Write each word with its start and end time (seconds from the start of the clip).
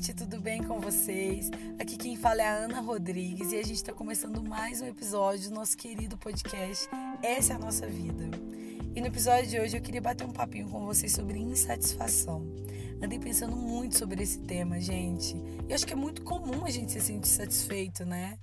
gente, 0.00 0.14
tudo 0.14 0.40
bem 0.40 0.62
com 0.64 0.80
vocês? 0.80 1.50
Aqui 1.78 1.94
quem 1.98 2.16
fala 2.16 2.40
é 2.40 2.46
a 2.46 2.54
Ana 2.54 2.80
Rodrigues 2.80 3.52
e 3.52 3.56
a 3.56 3.62
gente 3.62 3.74
está 3.74 3.92
começando 3.92 4.42
mais 4.42 4.80
um 4.80 4.86
episódio 4.86 5.50
do 5.50 5.54
nosso 5.54 5.76
querido 5.76 6.16
podcast 6.16 6.88
Essa 7.22 7.52
é 7.52 7.56
a 7.56 7.58
Nossa 7.58 7.86
Vida. 7.86 8.24
E 8.94 9.00
no 9.00 9.08
episódio 9.08 9.50
de 9.50 9.60
hoje 9.60 9.76
eu 9.76 9.82
queria 9.82 10.00
bater 10.00 10.26
um 10.26 10.32
papinho 10.32 10.70
com 10.70 10.86
vocês 10.86 11.12
sobre 11.12 11.38
insatisfação. 11.38 12.46
Andei 13.02 13.18
pensando 13.18 13.54
muito 13.54 13.98
sobre 13.98 14.22
esse 14.22 14.38
tema, 14.38 14.80
gente. 14.80 15.36
E 15.68 15.74
acho 15.74 15.86
que 15.86 15.92
é 15.92 15.96
muito 15.96 16.22
comum 16.22 16.64
a 16.64 16.70
gente 16.70 16.92
se 16.92 17.00
sentir 17.00 17.28
satisfeito, 17.28 18.06
né? 18.06 18.38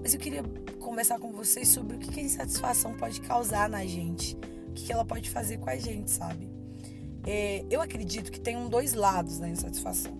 Mas 0.00 0.14
eu 0.14 0.20
queria 0.20 0.44
conversar 0.78 1.18
com 1.18 1.32
vocês 1.32 1.66
sobre 1.66 1.96
o 1.96 1.98
que 1.98 2.20
a 2.20 2.22
insatisfação 2.22 2.96
pode 2.96 3.20
causar 3.22 3.68
na 3.68 3.84
gente, 3.84 4.36
o 4.68 4.72
que 4.74 4.92
ela 4.92 5.04
pode 5.04 5.28
fazer 5.28 5.58
com 5.58 5.70
a 5.70 5.76
gente, 5.76 6.08
sabe? 6.08 6.48
É, 7.26 7.64
eu 7.68 7.82
acredito 7.82 8.30
que 8.30 8.40
tem 8.40 8.56
um 8.56 8.68
dois 8.68 8.94
lados 8.94 9.40
da 9.40 9.48
insatisfação. 9.48 10.19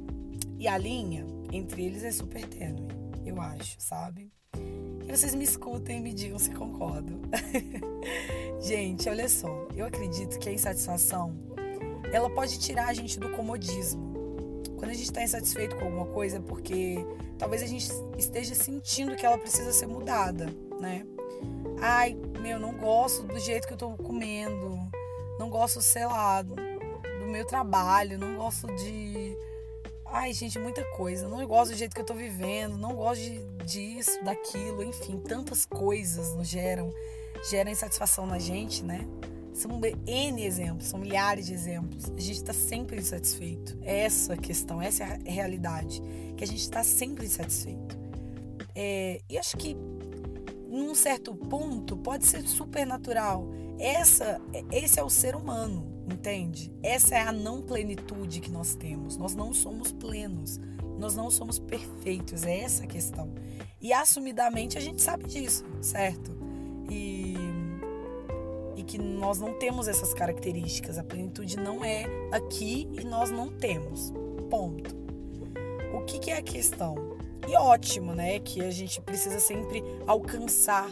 E 0.61 0.69
a 0.69 0.77
linha 0.77 1.27
entre 1.51 1.87
eles 1.87 2.05
é 2.05 2.13
super 2.13 2.47
tênue, 2.47 2.87
eu 3.25 3.41
acho, 3.41 3.77
sabe? 3.79 4.31
E 4.55 5.11
vocês 5.11 5.35
me 5.35 5.43
escutem 5.43 5.97
e 5.97 6.01
me 6.03 6.13
digam 6.13 6.39
se 6.39 6.51
concordam. 6.51 7.19
gente, 8.61 9.09
olha 9.09 9.27
só, 9.27 9.49
eu 9.75 9.87
acredito 9.87 10.39
que 10.39 10.51
a 10.51 10.53
insatisfação 10.53 11.35
ela 12.13 12.29
pode 12.29 12.59
tirar 12.59 12.89
a 12.89 12.93
gente 12.93 13.19
do 13.19 13.31
comodismo. 13.31 14.13
Quando 14.77 14.91
a 14.91 14.93
gente 14.93 15.07
está 15.07 15.23
insatisfeito 15.23 15.77
com 15.77 15.87
alguma 15.87 16.05
coisa 16.05 16.37
é 16.37 16.41
porque 16.41 17.07
talvez 17.39 17.63
a 17.63 17.67
gente 17.67 17.91
esteja 18.19 18.55
sentindo 18.55 19.17
que 19.17 19.25
ela 19.25 19.39
precisa 19.39 19.73
ser 19.73 19.87
mudada, 19.87 20.55
né? 20.79 21.07
Ai, 21.81 22.15
meu, 22.39 22.61
não 22.61 22.77
gosto 22.77 23.23
do 23.23 23.39
jeito 23.39 23.67
que 23.67 23.73
eu 23.73 23.79
tô 23.79 23.93
comendo, 23.93 24.79
não 25.39 25.49
gosto, 25.49 25.81
sei 25.81 26.05
lá, 26.05 26.45
meu 27.31 27.47
trabalho, 27.47 28.19
não 28.19 28.37
gosto 28.37 28.67
de. 28.75 29.30
Ai, 30.13 30.33
gente, 30.33 30.59
muita 30.59 30.83
coisa. 30.97 31.29
Não 31.29 31.47
gosto 31.47 31.71
do 31.71 31.77
jeito 31.77 31.95
que 31.95 32.01
eu 32.01 32.07
tô 32.07 32.15
vivendo, 32.15 32.77
não 32.77 32.95
gosto 32.95 33.23
de, 33.23 33.41
disso, 33.65 34.23
daquilo, 34.25 34.83
enfim, 34.83 35.19
tantas 35.21 35.65
coisas 35.65 36.35
nos 36.35 36.49
geram, 36.49 36.93
geram 37.49 37.71
insatisfação 37.71 38.27
na 38.27 38.39
gente, 38.39 38.85
né? 38.85 39.07
São 39.55 39.81
N 40.07 40.45
exemplos, 40.45 40.89
são 40.89 40.99
milhares 40.99 41.47
de 41.47 41.55
exemplos. 41.55 42.07
A 42.11 42.21
gente 42.21 42.39
está 42.39 42.53
sempre 42.53 42.99
insatisfeito. 42.99 43.79
É 43.83 44.01
essa 44.01 44.37
questão, 44.37 44.83
essa 44.83 45.05
é 45.05 45.07
a 45.29 45.31
realidade. 45.31 46.03
Que 46.37 46.43
a 46.43 46.47
gente 46.47 46.61
está 46.61 46.83
sempre 46.83 47.27
insatisfeito. 47.27 47.97
É, 48.75 49.21
e 49.29 49.39
acho 49.39 49.57
que, 49.57 49.77
num 50.69 50.95
certo 50.95 51.35
ponto, 51.35 51.97
pode 51.97 52.27
ser 52.27 52.43
super 52.43 52.85
natural. 52.85 53.49
Essa, 53.81 54.41
esse 54.71 55.01
é 55.01 55.03
o 55.03 55.11
ser 55.11 55.35
humano 55.35 55.91
entende? 56.13 56.73
Essa 56.83 57.17
é 57.17 57.21
a 57.21 57.33
não 57.33 57.63
plenitude 57.63 58.41
que 58.41 58.51
nós 58.51 58.75
temos. 58.75 59.17
Nós 59.17 59.35
não 59.35 59.53
somos 59.53 59.93
plenos, 59.93 60.59
nós 60.99 61.15
não 61.15 61.31
somos 61.31 61.59
perfeitos, 61.59 62.45
é 62.45 62.61
essa 62.61 62.85
a 62.85 62.87
questão. 62.87 63.33
E 63.81 63.93
assumidamente 63.93 64.77
a 64.77 64.81
gente 64.81 65.01
sabe 65.01 65.25
disso, 65.25 65.65
certo? 65.81 66.37
E, 66.91 67.35
e 68.77 68.83
que 68.83 68.99
nós 68.99 69.39
não 69.39 69.55
temos 69.55 69.89
essas 69.89 70.13
características. 70.13 70.99
A 70.99 71.05
plenitude 71.05 71.57
não 71.57 71.85
é 71.85 72.05
aqui 72.33 72.89
e 72.99 73.05
nós 73.05 73.31
não 73.31 73.49
temos. 73.49 74.13
Ponto. 74.51 74.95
O 75.95 76.03
que, 76.03 76.19
que 76.19 76.31
é 76.31 76.37
a 76.37 76.43
questão? 76.43 77.17
E 77.49 77.57
ótimo, 77.57 78.15
né? 78.15 78.39
Que 78.39 78.63
a 78.63 78.71
gente 78.71 79.01
precisa 79.01 79.41
sempre 79.41 79.83
alcançar, 80.07 80.91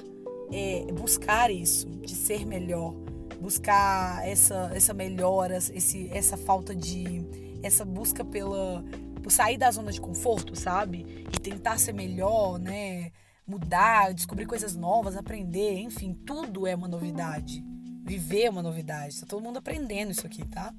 é, 0.53 0.87
buscar 0.93 1.51
isso, 1.51 1.89
de 1.89 2.15
ser 2.15 2.47
melhor 2.47 2.95
buscar 3.41 4.27
essa, 4.27 4.71
essa 4.75 4.93
melhora, 4.93 5.57
esse, 5.57 6.09
essa 6.13 6.37
falta 6.37 6.75
de. 6.75 7.25
essa 7.63 7.85
busca 7.85 8.25
pela. 8.25 8.85
por 9.23 9.31
sair 9.31 9.57
da 9.57 9.71
zona 9.71 9.93
de 9.93 10.01
conforto, 10.01 10.57
sabe? 10.57 11.27
E 11.33 11.39
tentar 11.39 11.79
ser 11.79 11.93
melhor, 11.93 12.59
né? 12.59 13.13
Mudar, 13.47 14.13
descobrir 14.13 14.45
coisas 14.45 14.77
novas, 14.77 15.17
aprender, 15.17 15.79
enfim, 15.79 16.13
tudo 16.13 16.67
é 16.67 16.75
uma 16.75 16.89
novidade. 16.89 17.65
Viver 18.05 18.45
é 18.45 18.51
uma 18.51 18.63
novidade. 18.63 19.21
Tá 19.21 19.27
todo 19.27 19.43
mundo 19.43 19.59
aprendendo 19.59 20.11
isso 20.11 20.27
aqui, 20.27 20.45
tá? 20.47 20.75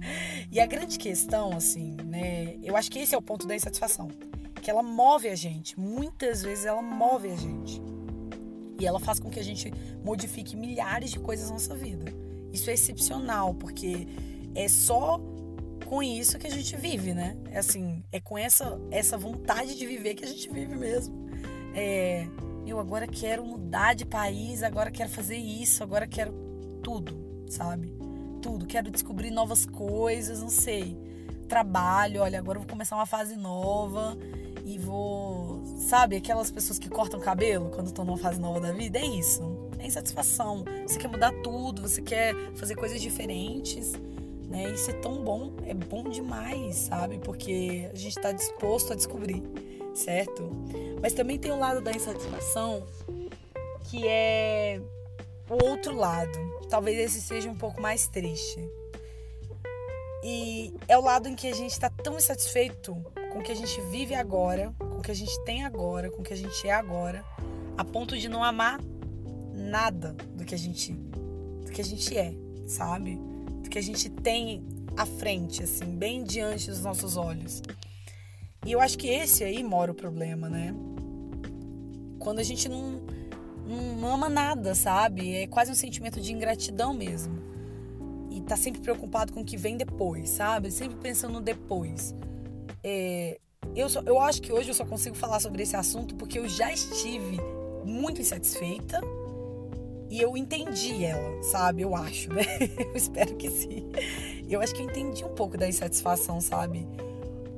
e 0.50 0.60
a 0.60 0.66
grande 0.66 0.98
questão, 0.98 1.54
assim, 1.56 1.96
né? 2.04 2.56
Eu 2.62 2.76
acho 2.76 2.90
que 2.90 2.98
esse 2.98 3.14
é 3.14 3.18
o 3.18 3.22
ponto 3.22 3.46
da 3.46 3.54
insatisfação. 3.54 4.08
Que 4.62 4.70
ela 4.70 4.82
move 4.82 5.28
a 5.28 5.34
gente. 5.34 5.78
Muitas 5.78 6.42
vezes 6.42 6.64
ela 6.64 6.80
move 6.80 7.30
a 7.30 7.36
gente. 7.36 7.82
Ela 8.86 9.00
faz 9.00 9.18
com 9.18 9.30
que 9.30 9.40
a 9.40 9.44
gente 9.44 9.72
modifique 10.04 10.56
milhares 10.56 11.10
de 11.10 11.18
coisas 11.18 11.46
na 11.48 11.54
nossa 11.54 11.74
vida. 11.74 12.12
Isso 12.52 12.70
é 12.70 12.74
excepcional, 12.74 13.54
porque 13.54 14.06
é 14.54 14.68
só 14.68 15.20
com 15.84 16.02
isso 16.02 16.38
que 16.38 16.46
a 16.46 16.50
gente 16.50 16.76
vive, 16.76 17.12
né? 17.12 17.36
É 17.50 17.58
assim, 17.58 18.02
é 18.10 18.20
com 18.20 18.38
essa, 18.38 18.80
essa 18.90 19.18
vontade 19.18 19.76
de 19.76 19.86
viver 19.86 20.14
que 20.14 20.24
a 20.24 20.28
gente 20.28 20.48
vive 20.50 20.74
mesmo. 20.76 21.28
É, 21.74 22.26
eu 22.66 22.78
agora 22.78 23.06
quero 23.06 23.44
mudar 23.44 23.94
de 23.94 24.06
país, 24.06 24.62
agora 24.62 24.90
quero 24.90 25.10
fazer 25.10 25.36
isso, 25.36 25.82
agora 25.82 26.06
quero 26.06 26.32
tudo, 26.82 27.44
sabe? 27.48 27.92
Tudo. 28.40 28.66
Quero 28.66 28.90
descobrir 28.90 29.30
novas 29.30 29.66
coisas, 29.66 30.40
não 30.40 30.48
sei. 30.48 30.96
Trabalho, 31.48 32.22
olha, 32.22 32.38
agora 32.38 32.56
eu 32.56 32.62
vou 32.62 32.70
começar 32.70 32.96
uma 32.96 33.06
fase 33.06 33.36
nova 33.36 34.16
e 34.64 34.78
vou. 34.78 35.43
Sabe, 35.84 36.16
aquelas 36.16 36.50
pessoas 36.50 36.78
que 36.78 36.88
cortam 36.88 37.20
cabelo 37.20 37.68
quando 37.68 37.88
estão 37.88 38.06
numa 38.06 38.16
fase 38.16 38.40
nova 38.40 38.58
da 38.58 38.72
vida? 38.72 38.98
É 38.98 39.04
isso. 39.04 39.68
É 39.78 39.86
insatisfação. 39.86 40.64
Você 40.86 40.98
quer 40.98 41.08
mudar 41.08 41.30
tudo, 41.42 41.82
você 41.82 42.00
quer 42.00 42.34
fazer 42.54 42.74
coisas 42.74 43.02
diferentes. 43.02 43.92
Né? 44.48 44.70
Isso 44.70 44.90
é 44.90 44.94
tão 44.94 45.22
bom, 45.22 45.52
é 45.66 45.74
bom 45.74 46.04
demais, 46.04 46.76
sabe? 46.76 47.18
Porque 47.18 47.90
a 47.92 47.96
gente 47.96 48.16
está 48.16 48.32
disposto 48.32 48.94
a 48.94 48.96
descobrir, 48.96 49.42
certo? 49.94 50.50
Mas 51.02 51.12
também 51.12 51.38
tem 51.38 51.52
o 51.52 51.58
lado 51.58 51.82
da 51.82 51.92
insatisfação 51.92 52.86
que 53.90 54.08
é 54.08 54.80
o 55.50 55.68
outro 55.68 55.94
lado. 55.94 56.38
Talvez 56.70 56.98
esse 56.98 57.20
seja 57.20 57.50
um 57.50 57.56
pouco 57.56 57.78
mais 57.78 58.08
triste. 58.08 58.66
E 60.22 60.74
é 60.88 60.96
o 60.96 61.02
lado 61.02 61.28
em 61.28 61.36
que 61.36 61.46
a 61.46 61.54
gente 61.54 61.72
está 61.72 61.90
tão 61.90 62.16
insatisfeito 62.16 62.96
com 63.30 63.40
o 63.40 63.42
que 63.42 63.52
a 63.52 63.54
gente 63.54 63.78
vive 63.82 64.14
agora, 64.14 64.74
que 65.04 65.10
a 65.10 65.14
gente 65.14 65.38
tem 65.44 65.64
agora, 65.64 66.10
com 66.10 66.22
o 66.22 66.24
que 66.24 66.32
a 66.32 66.36
gente 66.36 66.66
é 66.66 66.72
agora, 66.72 67.24
a 67.76 67.84
ponto 67.84 68.16
de 68.16 68.28
não 68.28 68.42
amar 68.42 68.80
nada 69.52 70.16
do 70.34 70.44
que 70.44 70.54
a 70.54 70.58
gente 70.58 70.92
do 70.92 71.70
que 71.70 71.80
a 71.80 71.84
gente 71.84 72.16
é, 72.16 72.34
sabe? 72.66 73.18
Do 73.62 73.68
que 73.68 73.78
a 73.78 73.82
gente 73.82 74.08
tem 74.08 74.66
à 74.96 75.04
frente, 75.04 75.62
assim, 75.62 75.86
bem 75.96 76.22
diante 76.24 76.70
dos 76.70 76.82
nossos 76.82 77.16
olhos. 77.16 77.62
E 78.64 78.72
eu 78.72 78.80
acho 78.80 78.96
que 78.96 79.08
esse 79.08 79.44
aí 79.44 79.62
mora 79.62 79.92
o 79.92 79.94
problema, 79.94 80.48
né? 80.48 80.74
Quando 82.18 82.38
a 82.38 82.42
gente 82.42 82.68
não, 82.68 83.02
não 84.00 84.14
ama 84.14 84.28
nada, 84.28 84.74
sabe? 84.74 85.34
É 85.34 85.46
quase 85.46 85.70
um 85.70 85.74
sentimento 85.74 86.20
de 86.20 86.32
ingratidão 86.32 86.94
mesmo. 86.94 87.42
E 88.30 88.40
tá 88.40 88.56
sempre 88.56 88.80
preocupado 88.80 89.32
com 89.32 89.42
o 89.42 89.44
que 89.44 89.56
vem 89.56 89.76
depois, 89.76 90.30
sabe? 90.30 90.70
Sempre 90.70 90.96
pensando 90.96 91.34
no 91.34 91.40
depois. 91.40 92.14
É, 92.82 93.38
eu, 93.74 93.88
só, 93.88 94.02
eu 94.06 94.18
acho 94.20 94.42
que 94.42 94.52
hoje 94.52 94.70
eu 94.70 94.74
só 94.74 94.84
consigo 94.84 95.16
falar 95.16 95.40
sobre 95.40 95.62
esse 95.62 95.76
assunto 95.76 96.14
porque 96.14 96.38
eu 96.38 96.48
já 96.48 96.72
estive 96.72 97.38
muito 97.84 98.20
insatisfeita 98.20 99.00
e 100.10 100.20
eu 100.20 100.36
entendi 100.36 101.04
ela, 101.04 101.42
sabe? 101.42 101.82
Eu 101.82 101.94
acho, 101.94 102.32
né? 102.32 102.44
eu 102.78 102.94
espero 102.94 103.34
que 103.36 103.50
sim. 103.50 103.90
Eu 104.48 104.60
acho 104.60 104.74
que 104.74 104.82
eu 104.82 104.86
entendi 104.86 105.24
um 105.24 105.34
pouco 105.34 105.56
da 105.56 105.68
insatisfação, 105.68 106.40
sabe? 106.40 106.86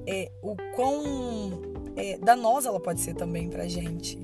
É, 0.06 0.30
o 0.40 0.56
quão 0.74 1.60
é, 1.96 2.16
danosa 2.18 2.68
ela 2.68 2.80
pode 2.80 3.00
ser 3.00 3.14
também 3.14 3.48
pra 3.48 3.66
gente. 3.66 4.18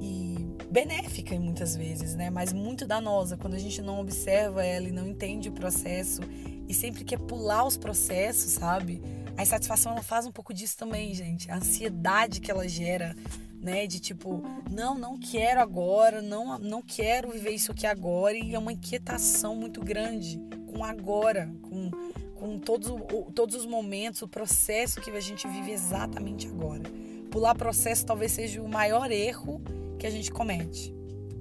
E 0.00 0.46
benéfica 0.70 1.34
muitas 1.38 1.74
vezes, 1.74 2.14
né? 2.14 2.30
Mas 2.30 2.52
muito 2.52 2.86
danosa 2.86 3.36
quando 3.36 3.54
a 3.54 3.58
gente 3.58 3.80
não 3.82 4.00
observa 4.00 4.64
ela 4.64 4.88
e 4.88 4.92
não 4.92 5.06
entende 5.06 5.48
o 5.48 5.52
processo 5.52 6.20
e 6.68 6.74
sempre 6.74 7.04
quer 7.04 7.18
pular 7.18 7.64
os 7.64 7.76
processos, 7.76 8.52
sabe? 8.52 9.02
A 9.36 9.42
insatisfação 9.42 9.92
ela 9.92 10.02
faz 10.02 10.26
um 10.26 10.32
pouco 10.32 10.52
disso 10.52 10.76
também, 10.76 11.14
gente. 11.14 11.50
A 11.50 11.56
ansiedade 11.56 12.40
que 12.40 12.50
ela 12.50 12.68
gera, 12.68 13.16
né? 13.60 13.86
De 13.86 13.98
tipo, 13.98 14.42
não, 14.70 14.96
não 14.98 15.18
quero 15.18 15.60
agora, 15.60 16.20
não, 16.20 16.58
não 16.58 16.82
quero 16.82 17.30
viver 17.30 17.50
isso 17.50 17.72
aqui 17.72 17.86
agora. 17.86 18.36
E 18.36 18.54
é 18.54 18.58
uma 18.58 18.72
inquietação 18.72 19.56
muito 19.56 19.80
grande 19.80 20.40
com 20.70 20.84
agora, 20.84 21.50
com, 21.62 21.90
com 22.34 22.58
todos, 22.58 22.90
todos 23.34 23.54
os 23.54 23.66
momentos, 23.66 24.22
o 24.22 24.28
processo 24.28 25.00
que 25.00 25.10
a 25.10 25.20
gente 25.20 25.46
vive 25.48 25.72
exatamente 25.72 26.46
agora. 26.46 26.82
Pular 27.30 27.54
processo 27.54 28.04
talvez 28.04 28.32
seja 28.32 28.60
o 28.60 28.68
maior 28.68 29.10
erro 29.10 29.62
que 29.98 30.06
a 30.06 30.10
gente 30.10 30.30
comete. 30.30 30.94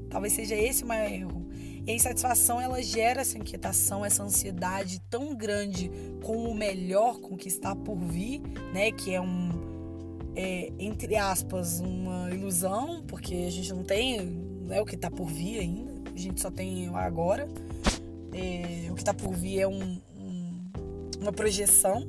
Talvez 0.09 0.33
seja 0.33 0.55
esse 0.55 0.83
o 0.83 0.87
maior 0.87 1.09
erro 1.09 1.40
e 1.85 1.91
a 1.91 1.93
insatisfação 1.95 2.61
ela 2.61 2.81
gera 2.81 3.21
essa 3.21 3.37
inquietação, 3.37 4.05
essa 4.05 4.23
ansiedade 4.23 5.01
tão 5.09 5.35
grande 5.35 5.91
com 6.23 6.37
o 6.49 6.53
melhor, 6.53 7.19
com 7.19 7.35
o 7.35 7.37
que 7.37 7.47
está 7.47 7.75
por 7.75 7.97
vir, 7.97 8.41
né? 8.73 8.91
Que 8.91 9.15
é 9.15 9.21
um, 9.21 9.49
é, 10.35 10.71
entre 10.77 11.15
aspas, 11.15 11.79
uma 11.79 12.29
ilusão, 12.31 13.03
porque 13.07 13.33
a 13.47 13.49
gente 13.49 13.73
não 13.73 13.83
tem 13.83 14.51
não 14.71 14.77
é 14.77 14.81
o 14.81 14.85
que 14.85 14.95
está 14.95 15.11
por 15.11 15.27
vir 15.27 15.59
ainda, 15.59 15.91
a 16.13 16.17
gente 16.17 16.39
só 16.39 16.49
tem 16.49 16.87
agora. 16.95 17.47
É, 18.33 18.89
o 18.89 18.93
que 18.93 19.01
está 19.01 19.13
por 19.13 19.33
vir 19.33 19.59
é 19.59 19.67
um, 19.67 19.99
um, 20.17 20.71
uma 21.19 21.33
projeção. 21.33 22.07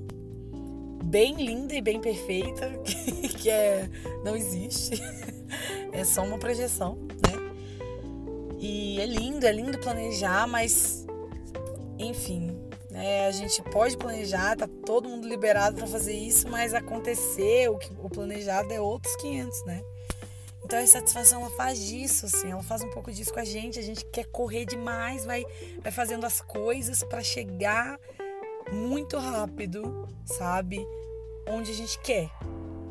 bem 1.04 1.34
linda 1.44 1.74
e 1.74 1.82
bem 1.82 2.00
perfeita, 2.00 2.70
que 3.40 3.50
é 3.50 3.90
não 4.24 4.36
existe. 4.36 5.00
É 5.94 6.04
só 6.04 6.24
uma 6.24 6.38
projeção, 6.38 6.96
né? 6.96 7.11
E 8.62 9.00
é 9.00 9.06
lindo, 9.06 9.44
é 9.44 9.50
lindo 9.50 9.76
planejar, 9.78 10.46
mas 10.46 11.04
enfim, 11.98 12.56
né? 12.88 13.26
A 13.26 13.32
gente 13.32 13.60
pode 13.60 13.96
planejar, 13.96 14.56
tá 14.56 14.68
todo 14.86 15.08
mundo 15.08 15.26
liberado 15.26 15.76
para 15.76 15.86
fazer 15.88 16.14
isso, 16.14 16.48
mas 16.48 16.72
acontecer 16.72 17.68
o 17.68 17.76
que 17.76 17.90
o 17.98 18.08
planejado 18.08 18.72
é 18.72 18.80
outros 18.80 19.16
500, 19.16 19.64
né? 19.64 19.82
Então 20.64 20.78
a 20.78 20.82
insatisfação 20.82 21.40
ela 21.40 21.50
faz 21.50 21.76
disso, 21.84 22.26
assim, 22.26 22.52
ela 22.52 22.62
faz 22.62 22.82
um 22.82 22.90
pouco 22.90 23.10
disso 23.10 23.32
com 23.32 23.40
a 23.40 23.44
gente. 23.44 23.80
A 23.80 23.82
gente 23.82 24.04
quer 24.04 24.26
correr 24.26 24.64
demais, 24.64 25.24
vai, 25.24 25.44
vai 25.80 25.90
fazendo 25.90 26.24
as 26.24 26.40
coisas 26.40 27.02
para 27.02 27.20
chegar 27.20 27.98
muito 28.70 29.18
rápido, 29.18 30.08
sabe? 30.24 30.86
Onde 31.48 31.72
a 31.72 31.74
gente 31.74 31.98
quer, 31.98 32.30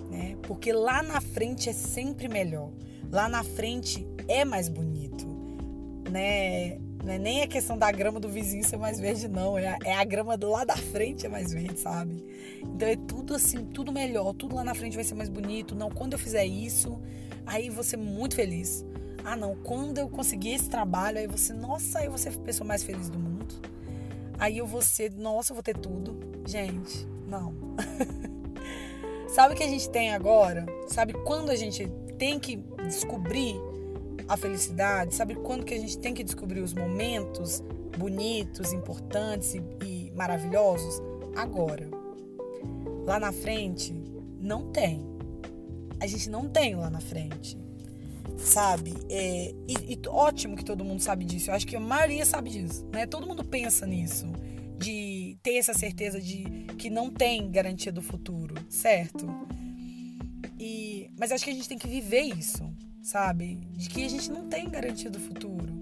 né? 0.10 0.38
Porque 0.44 0.74
lá 0.74 1.02
na 1.02 1.22
frente 1.22 1.70
é 1.70 1.74
sempre 1.74 2.28
melhor. 2.28 2.70
Lá 3.10 3.30
na 3.30 3.44
frente 3.44 4.06
é 4.28 4.46
mais 4.46 4.70
bonito, 4.70 5.11
né? 6.12 6.78
Não 7.04 7.14
é 7.14 7.18
nem 7.18 7.42
a 7.42 7.48
questão 7.48 7.78
da 7.78 7.92
grama 7.92 8.20
do 8.20 8.30
vizinho 8.30 8.64
ser 8.64 8.78
mais 8.78 9.00
verde, 9.00 9.28
não. 9.28 9.58
É 9.58 9.70
a, 9.70 9.78
é 9.86 9.94
a 9.96 10.04
grama 10.04 10.38
do 10.38 10.50
lado 10.50 10.68
da 10.68 10.78
frente 10.78 11.26
é 11.26 11.30
mais 11.30 11.52
verde, 11.52 11.80
sabe? 11.80 12.24
Então 12.62 12.88
é 12.88 12.96
tudo 12.96 13.34
assim, 13.34 13.66
tudo 13.66 13.92
melhor. 13.92 14.34
Tudo 14.34 14.56
lá 14.56 14.64
na 14.64 14.76
frente 14.76 14.96
vai 14.96 15.04
ser 15.04 15.16
mais 15.16 15.30
bonito. 15.30 15.74
Não, 15.74 15.90
quando 15.90 16.14
eu 16.14 16.20
fizer 16.20 16.46
isso, 16.46 17.02
aí 17.46 17.70
vou 17.70 17.84
ser 17.84 17.98
muito 17.98 18.36
feliz. 18.36 18.86
Ah, 19.24 19.36
não, 19.36 19.56
quando 19.56 19.98
eu 19.98 20.10
conseguir 20.10 20.54
esse 20.54 20.70
trabalho, 20.70 21.18
aí 21.18 21.28
você, 21.28 21.54
nossa, 21.54 22.00
aí 22.00 22.10
você 22.10 22.30
é 22.30 22.32
a 22.32 22.38
pessoa 22.38 22.68
mais 22.68 22.84
feliz 22.84 23.10
do 23.10 23.20
mundo. 23.20 23.56
Aí 24.38 24.58
eu 24.58 24.66
vou 24.66 24.82
ser, 24.82 25.12
nossa, 25.12 25.52
eu 25.52 25.56
vou 25.56 25.64
ter 25.64 25.78
tudo. 25.78 26.20
Gente, 26.46 27.08
não. 27.28 27.56
Sabe 29.30 29.54
o 29.54 29.58
que 29.58 29.64
a 29.64 29.68
gente 29.68 29.90
tem 29.90 30.14
agora? 30.14 30.66
Sabe 30.88 31.14
quando 31.14 31.52
a 31.52 31.56
gente 31.56 31.88
tem 32.18 32.40
que 32.40 32.58
descobrir 32.84 33.56
a 34.32 34.38
felicidade? 34.38 35.14
Sabe 35.14 35.36
quando 35.36 35.66
que 35.66 35.74
a 35.74 35.78
gente 35.78 35.98
tem 35.98 36.14
que 36.14 36.24
descobrir 36.24 36.62
os 36.62 36.74
momentos 36.74 37.62
bonitos, 37.98 38.72
importantes 38.72 39.54
e, 39.54 39.62
e 39.86 40.12
maravilhosos? 40.12 41.02
Agora. 41.36 41.90
Lá 43.06 43.20
na 43.20 43.34
frente, 43.34 43.94
não 44.40 44.72
tem. 44.72 45.06
A 46.00 46.08
gente 46.08 46.30
não 46.30 46.48
tem 46.48 46.76
lá 46.76 46.90
na 46.90 47.02
frente. 47.02 47.60
Sabe? 48.38 48.94
É, 49.10 49.54
e, 49.68 49.94
e 49.94 50.02
ótimo 50.08 50.56
que 50.56 50.64
todo 50.64 50.86
mundo 50.86 51.02
sabe 51.02 51.26
disso. 51.26 51.52
Eu 51.52 51.56
acho 51.56 51.68
que 51.68 51.76
a 51.76 51.80
maioria 51.80 52.26
sabe 52.26 52.52
disso. 52.52 52.88
Né? 52.94 53.06
Todo 53.06 53.28
mundo 53.28 53.44
pensa 53.44 53.86
nisso. 53.86 54.28
De 54.78 55.38
ter 55.44 55.58
essa 55.58 55.74
certeza 55.74 56.22
de 56.22 56.44
que 56.78 56.90
não 56.90 57.12
tem 57.12 57.52
garantia 57.52 57.92
do 57.92 58.02
futuro, 58.02 58.56
certo? 58.70 59.28
E, 60.58 61.12
mas 61.20 61.34
acho 61.34 61.44
que 61.44 61.52
a 61.52 61.54
gente 61.54 61.68
tem 61.68 61.78
que 61.78 61.88
viver 61.88 62.22
isso 62.22 62.71
sabe? 63.02 63.56
De 63.74 63.90
que 63.90 64.04
a 64.04 64.10
gente 64.10 64.32
não 64.32 64.48
tem 64.48 64.70
garantia 64.70 65.10
do 65.10 65.20
futuro 65.20 65.82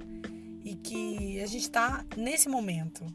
e 0.63 0.75
que 0.75 1.39
a 1.41 1.45
gente 1.45 1.63
está 1.63 2.05
nesse 2.15 2.47
momento. 2.47 3.05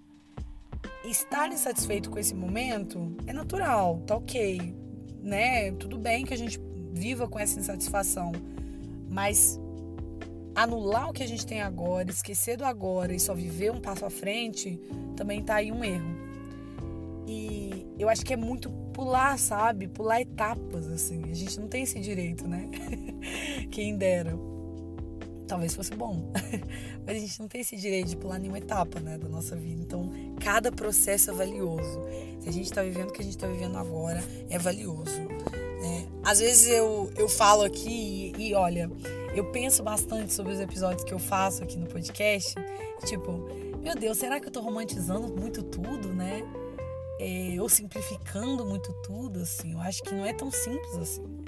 Estar 1.05 1.53
insatisfeito 1.53 2.11
com 2.11 2.19
esse 2.19 2.35
momento 2.35 3.17
é 3.27 3.33
natural, 3.33 4.01
tá 4.07 4.17
ok, 4.17 4.75
né? 5.23 5.73
Tudo 5.73 5.99
bem 5.99 6.25
que 6.25 6.35
a 6.35 6.39
gente 6.39 6.61
viva 6.93 7.29
com 7.29 7.39
essa 7.39 7.59
insatisfação, 7.59 8.33
mas 9.11 9.59
anular 10.55 11.11
o 11.11 11.13
que 11.13 11.23
a 11.23 11.27
gente 11.27 11.45
tem 11.45 11.61
agora, 11.61 12.11
esquecer 12.11 12.57
do 12.57 12.65
agora 12.65 13.13
e 13.13 13.21
só 13.21 13.35
viver 13.35 13.73
um 13.73 13.81
passo 13.81 14.07
à 14.07 14.11
frente, 14.11 14.81
também 15.17 15.43
tá 15.43 15.57
aí 15.57 15.73
um 15.73 15.85
erro. 15.85 16.15
E 17.27 17.87
eu 17.99 18.09
acho 18.09 18.25
que 18.25 18.33
é 18.33 18.37
muito 18.37 18.71
pular, 18.95 19.39
sabe? 19.39 19.89
Pular 19.89 20.23
etapas, 20.23 20.89
assim. 20.89 21.23
A 21.31 21.35
gente 21.35 21.61
não 21.61 21.69
tem 21.69 21.83
esse 21.83 22.01
direito, 22.01 22.49
né? 22.49 22.71
Quem 23.71 23.97
dera. 23.97 24.35
Talvez 25.47 25.75
fosse 25.75 25.95
bom. 25.95 26.33
Mas 27.05 27.17
a 27.17 27.21
gente 27.21 27.41
não 27.41 27.49
tem 27.49 27.61
esse 27.61 27.77
direito 27.77 28.09
de 28.09 28.17
pular 28.17 28.39
nenhuma 28.39 28.57
etapa, 28.57 28.99
né, 28.99 29.19
da 29.19 29.29
nossa 29.29 29.55
vida. 29.55 29.83
Então, 29.83 30.11
cada 30.41 30.73
processo 30.73 31.31
é 31.31 31.35
valioso. 31.35 32.01
Se 32.41 32.49
a 32.49 32.53
gente 32.53 32.73
tá 32.73 32.83
vivendo 32.83 33.11
o 33.11 33.13
que 33.13 33.21
a 33.21 33.25
gente 33.25 33.37
tá 33.37 33.47
vivendo 33.47 33.77
agora, 33.77 34.25
é 34.49 34.59
valioso. 34.59 35.21
É, 35.83 36.07
às 36.23 36.39
vezes 36.41 36.69
eu, 36.69 37.11
eu 37.19 37.29
falo 37.29 37.63
aqui 37.63 38.33
e, 38.39 38.49
e 38.49 38.55
olha, 38.55 38.91
eu 39.35 39.51
penso 39.51 39.83
bastante 39.83 40.33
sobre 40.33 40.53
os 40.53 40.61
episódios 40.61 41.05
que 41.05 41.13
eu 41.13 41.19
faço 41.19 41.63
aqui 41.63 41.77
no 41.77 41.87
podcast. 41.87 42.55
Tipo, 43.05 43.33
meu 43.83 43.95
Deus, 43.95 44.17
será 44.17 44.41
que 44.41 44.49
eu 44.49 44.53
tô 44.53 44.63
romantizando 44.63 45.29
muito 45.29 45.63
tudo, 45.63 46.15
né? 46.15 46.43
É, 47.21 47.61
ou 47.61 47.69
simplificando 47.69 48.65
muito 48.65 48.93
tudo, 49.03 49.41
assim. 49.41 49.73
Eu 49.73 49.81
acho 49.81 50.03
que 50.03 50.15
não 50.15 50.25
é 50.25 50.33
tão 50.33 50.51
simples 50.51 50.97
assim. 50.97 51.45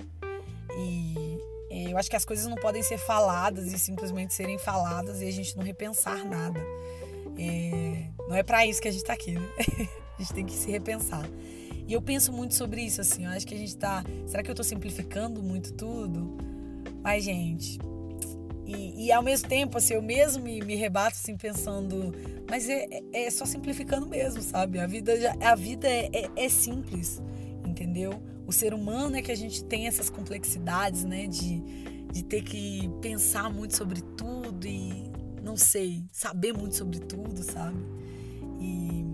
E 0.78 1.38
é, 1.70 1.92
eu 1.92 1.98
acho 1.98 2.08
que 2.08 2.16
as 2.16 2.24
coisas 2.24 2.46
não 2.46 2.56
podem 2.56 2.82
ser 2.82 2.98
faladas 2.98 3.72
e 3.72 3.78
simplesmente 3.78 4.34
serem 4.34 4.58
faladas 4.58 5.20
e 5.20 5.26
a 5.26 5.30
gente 5.30 5.56
não 5.56 5.64
repensar 5.64 6.24
nada. 6.24 6.60
É, 7.38 8.08
não 8.28 8.36
é 8.36 8.42
para 8.42 8.66
isso 8.66 8.80
que 8.80 8.88
a 8.88 8.90
gente 8.90 9.04
tá 9.04 9.12
aqui, 9.12 9.32
né? 9.32 9.48
a 10.18 10.22
gente 10.22 10.32
tem 10.32 10.46
que 10.46 10.52
se 10.52 10.70
repensar. 10.70 11.28
E 11.86 11.92
eu 11.92 12.02
penso 12.02 12.32
muito 12.32 12.54
sobre 12.54 12.82
isso, 12.82 13.00
assim. 13.00 13.24
Eu 13.24 13.30
acho 13.30 13.46
que 13.46 13.54
a 13.54 13.58
gente 13.58 13.76
tá. 13.76 14.04
Será 14.26 14.42
que 14.42 14.50
eu 14.50 14.54
tô 14.54 14.64
simplificando 14.64 15.42
muito 15.42 15.72
tudo? 15.72 16.36
Mas, 17.02 17.22
gente, 17.22 17.78
e, 18.66 19.06
e, 19.06 19.12
ao 19.12 19.22
mesmo 19.22 19.48
tempo, 19.48 19.78
assim, 19.78 19.94
eu 19.94 20.02
mesmo 20.02 20.42
me, 20.42 20.60
me 20.60 20.74
rebato 20.74 21.16
assim, 21.16 21.36
pensando, 21.36 22.12
mas 22.50 22.68
é, 22.68 22.88
é, 23.12 23.26
é 23.26 23.30
só 23.30 23.44
simplificando 23.44 24.08
mesmo, 24.08 24.42
sabe? 24.42 24.80
A 24.80 24.86
vida, 24.88 25.12
a 25.40 25.54
vida 25.54 25.86
é, 25.86 26.10
é, 26.12 26.30
é, 26.34 26.48
simples, 26.48 27.22
entendeu? 27.64 28.20
O 28.44 28.52
ser 28.52 28.74
humano 28.74 29.16
é 29.16 29.22
que 29.22 29.30
a 29.30 29.36
gente 29.36 29.62
tem 29.62 29.86
essas 29.86 30.10
complexidades, 30.10 31.04
né? 31.04 31.28
De, 31.28 31.60
de 32.12 32.24
ter 32.24 32.42
que 32.42 32.90
pensar 33.00 33.48
muito 33.50 33.76
sobre 33.76 34.00
tudo 34.00 34.66
e, 34.66 35.12
não 35.44 35.56
sei, 35.56 36.04
saber 36.10 36.52
muito 36.52 36.74
sobre 36.74 36.98
tudo, 36.98 37.44
sabe? 37.44 37.78
E, 38.60 39.04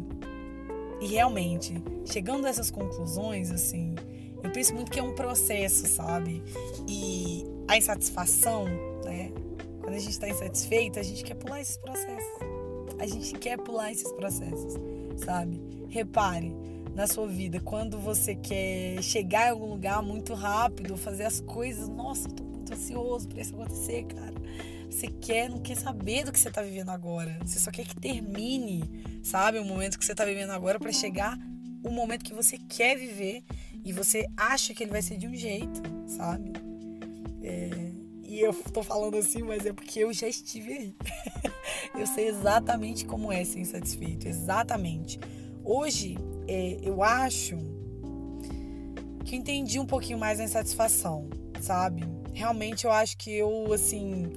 e 1.02 1.06
realmente, 1.08 1.74
chegando 2.06 2.46
a 2.46 2.48
essas 2.48 2.70
conclusões, 2.70 3.50
assim, 3.50 3.96
eu 4.42 4.50
penso 4.50 4.74
muito 4.74 4.90
que 4.90 4.98
é 4.98 5.02
um 5.02 5.14
processo, 5.14 5.86
sabe? 5.86 6.42
E 6.88 7.44
a 7.68 7.76
insatisfação, 7.76 8.64
né? 9.04 9.30
Quando 9.92 10.00
a 10.00 10.04
gente 10.04 10.12
está 10.12 10.26
insatisfeito, 10.26 10.98
a 10.98 11.02
gente 11.02 11.22
quer 11.22 11.34
pular 11.34 11.60
esses 11.60 11.76
processos. 11.76 12.38
A 12.98 13.06
gente 13.06 13.34
quer 13.34 13.58
pular 13.58 13.92
esses 13.92 14.10
processos, 14.12 14.72
sabe? 15.22 15.60
Repare 15.90 16.50
na 16.94 17.06
sua 17.06 17.26
vida, 17.26 17.60
quando 17.60 17.98
você 17.98 18.34
quer 18.34 19.02
chegar 19.02 19.48
em 19.48 19.50
algum 19.50 19.66
lugar 19.66 20.02
muito 20.02 20.32
rápido, 20.32 20.96
fazer 20.96 21.24
as 21.24 21.40
coisas, 21.40 21.90
nossa, 21.90 22.26
eu 22.26 22.32
tô 22.32 22.42
muito 22.42 22.72
ansioso 22.72 23.28
para 23.28 23.42
isso 23.42 23.54
acontecer, 23.54 24.04
cara. 24.04 24.32
Você 24.88 25.08
quer, 25.08 25.50
não 25.50 25.58
quer 25.58 25.76
saber 25.76 26.24
do 26.24 26.32
que 26.32 26.40
você 26.40 26.50
tá 26.50 26.62
vivendo 26.62 26.88
agora. 26.88 27.38
Você 27.44 27.58
só 27.58 27.70
quer 27.70 27.84
que 27.84 27.94
termine, 27.94 28.88
sabe? 29.22 29.58
O 29.58 29.64
momento 29.64 29.98
que 29.98 30.06
você 30.06 30.14
tá 30.14 30.24
vivendo 30.24 30.52
agora 30.52 30.80
para 30.80 30.90
chegar 30.90 31.38
o 31.84 31.90
momento 31.90 32.24
que 32.24 32.32
você 32.32 32.56
quer 32.56 32.96
viver 32.96 33.44
e 33.84 33.92
você 33.92 34.26
acha 34.38 34.72
que 34.72 34.84
ele 34.84 34.90
vai 34.90 35.02
ser 35.02 35.18
de 35.18 35.28
um 35.28 35.34
jeito, 35.34 35.82
sabe? 36.06 36.50
É, 37.42 37.91
e 38.32 38.40
eu 38.40 38.54
tô 38.72 38.82
falando 38.82 39.18
assim, 39.18 39.42
mas 39.42 39.66
é 39.66 39.74
porque 39.74 40.00
eu 40.00 40.10
já 40.10 40.26
estive 40.26 40.72
aí. 40.72 40.96
eu 42.00 42.06
sei 42.06 42.28
exatamente 42.28 43.04
como 43.04 43.30
é 43.30 43.44
ser 43.44 43.60
insatisfeito, 43.60 44.26
exatamente. 44.26 45.20
Hoje, 45.62 46.16
é, 46.48 46.78
eu 46.82 47.02
acho 47.02 47.58
que 49.22 49.36
entendi 49.36 49.78
um 49.78 49.84
pouquinho 49.84 50.18
mais 50.18 50.40
a 50.40 50.44
insatisfação, 50.44 51.28
sabe? 51.60 52.04
Realmente 52.32 52.86
eu 52.86 52.90
acho 52.90 53.18
que 53.18 53.30
eu, 53.30 53.70
assim, 53.70 54.32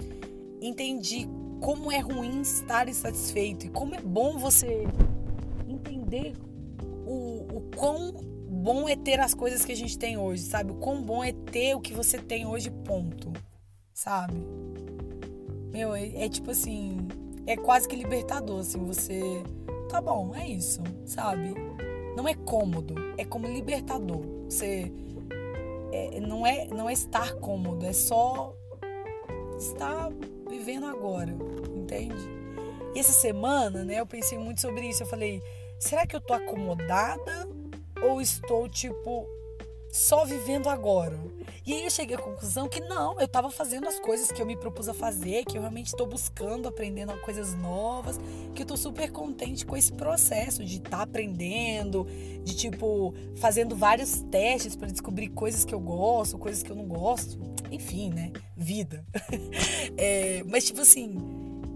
entendi 0.61 1.25
como 1.61 1.89
é 1.89 1.99
ruim 1.99 2.41
estar 2.41 2.89
insatisfeito 2.89 3.67
e 3.67 3.69
como 3.69 3.95
é 3.95 4.01
bom 4.01 4.37
você 4.37 4.83
entender 5.69 6.33
o, 7.07 7.59
o 7.59 7.61
quão 7.73 8.11
bom 8.11 8.89
é 8.89 8.95
ter 8.97 9.21
as 9.21 9.33
coisas 9.33 9.63
que 9.63 9.71
a 9.71 9.75
gente 9.75 9.97
tem 9.97 10.17
hoje, 10.17 10.43
sabe? 10.43 10.73
O 10.73 10.75
quão 10.75 11.01
bom 11.01 11.23
é 11.23 11.31
ter 11.31 11.75
o 11.75 11.79
que 11.79 11.93
você 11.93 12.17
tem 12.17 12.45
hoje, 12.45 12.69
ponto 12.69 13.31
sabe? 13.95 14.45
Meu, 15.71 15.95
é, 15.95 16.25
é 16.25 16.29
tipo 16.29 16.51
assim, 16.51 17.07
é 17.47 17.55
quase 17.55 17.87
que 17.87 17.95
libertador, 17.95 18.59
assim, 18.59 18.85
você. 18.85 19.41
Tá 19.89 20.01
bom, 20.01 20.35
é 20.35 20.47
isso, 20.47 20.83
sabe? 21.05 21.53
Não 22.15 22.27
é 22.27 22.33
cômodo, 22.33 22.95
é 23.17 23.25
como 23.25 23.47
libertador. 23.47 24.21
Você. 24.49 24.91
É, 25.91 26.19
não, 26.19 26.45
é, 26.45 26.67
não 26.67 26.89
é 26.89 26.93
estar 26.93 27.33
cômodo, 27.35 27.85
é 27.85 27.93
só 27.93 28.53
estar 29.57 30.09
vivendo 30.49 30.85
agora, 30.85 31.33
entende? 31.73 32.29
E 32.93 32.99
essa 32.99 33.13
semana, 33.13 33.83
né, 33.83 33.99
eu 33.99 34.05
pensei 34.05 34.37
muito 34.37 34.59
sobre 34.59 34.89
isso. 34.89 35.03
Eu 35.03 35.07
falei, 35.07 35.41
será 35.79 36.05
que 36.05 36.15
eu 36.15 36.21
tô 36.21 36.33
acomodada 36.33 37.47
ou 38.01 38.19
estou, 38.19 38.67
tipo, 38.67 39.25
só 39.95 40.25
vivendo 40.25 40.67
agora. 40.67 41.17
E 41.65 41.73
aí 41.73 41.85
eu 41.85 41.89
cheguei 41.89 42.17
à 42.17 42.19
conclusão 42.19 42.67
que 42.67 42.81
não, 42.81 43.17
eu 43.17 43.25
estava 43.25 43.49
fazendo 43.49 43.87
as 43.87 43.97
coisas 43.97 44.29
que 44.29 44.41
eu 44.41 44.45
me 44.45 44.57
propus 44.57 44.89
a 44.89 44.93
fazer, 44.93 45.45
que 45.45 45.57
eu 45.57 45.61
realmente 45.61 45.87
estou 45.87 46.05
buscando, 46.05 46.67
aprendendo 46.67 47.17
coisas 47.21 47.55
novas, 47.55 48.19
que 48.53 48.61
eu 48.61 48.65
tô 48.65 48.75
super 48.75 49.09
contente 49.09 49.65
com 49.65 49.75
esse 49.77 49.93
processo 49.93 50.65
de 50.65 50.77
estar 50.77 50.89
tá 50.89 51.01
aprendendo, 51.03 52.05
de 52.43 52.53
tipo, 52.53 53.13
fazendo 53.37 53.73
vários 53.73 54.21
testes 54.23 54.75
para 54.75 54.89
descobrir 54.89 55.29
coisas 55.29 55.63
que 55.63 55.73
eu 55.73 55.79
gosto, 55.79 56.37
coisas 56.37 56.61
que 56.61 56.69
eu 56.69 56.75
não 56.75 56.85
gosto. 56.85 57.39
Enfim, 57.71 58.09
né? 58.09 58.33
Vida. 58.55 59.05
é, 59.97 60.43
mas 60.43 60.65
tipo 60.65 60.81
assim, 60.81 61.15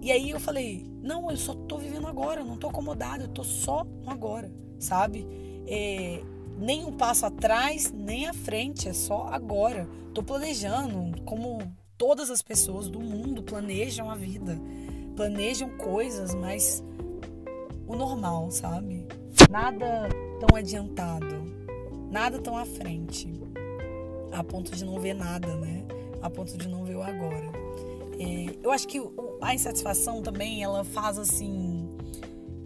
e 0.02 0.12
aí 0.12 0.30
eu 0.30 0.38
falei, 0.38 0.86
não, 1.02 1.30
eu 1.30 1.38
só 1.38 1.54
tô 1.54 1.78
vivendo 1.78 2.06
agora, 2.06 2.42
eu 2.42 2.44
não 2.44 2.58
tô 2.58 2.68
acomodada, 2.68 3.24
eu 3.24 3.28
tô 3.28 3.42
só 3.42 3.82
no 3.82 4.10
agora, 4.10 4.52
sabe? 4.78 5.26
É, 5.66 6.20
nem 6.60 6.84
um 6.84 6.92
passo 6.92 7.24
atrás, 7.24 7.90
nem 7.90 8.28
à 8.28 8.34
frente, 8.34 8.88
é 8.88 8.92
só 8.92 9.28
agora. 9.32 9.88
Tô 10.12 10.22
planejando 10.22 11.20
como 11.22 11.58
todas 11.96 12.30
as 12.30 12.42
pessoas 12.42 12.88
do 12.88 13.00
mundo 13.00 13.42
planejam 13.42 14.10
a 14.10 14.14
vida, 14.14 14.60
planejam 15.16 15.70
coisas, 15.70 16.34
mas 16.34 16.84
o 17.86 17.96
normal, 17.96 18.50
sabe? 18.50 19.06
Nada 19.48 20.08
tão 20.38 20.56
adiantado, 20.56 21.42
nada 22.10 22.38
tão 22.38 22.56
à 22.56 22.66
frente, 22.66 23.32
a 24.30 24.44
ponto 24.44 24.70
de 24.76 24.84
não 24.84 25.00
ver 25.00 25.14
nada, 25.14 25.54
né? 25.56 25.84
A 26.20 26.28
ponto 26.28 26.58
de 26.58 26.68
não 26.68 26.84
ver 26.84 26.96
o 26.96 27.02
agora. 27.02 27.50
É, 28.18 28.54
eu 28.62 28.70
acho 28.70 28.86
que 28.86 29.00
a 29.40 29.54
insatisfação 29.54 30.20
também, 30.20 30.62
ela 30.62 30.84
faz 30.84 31.18
assim, 31.18 31.88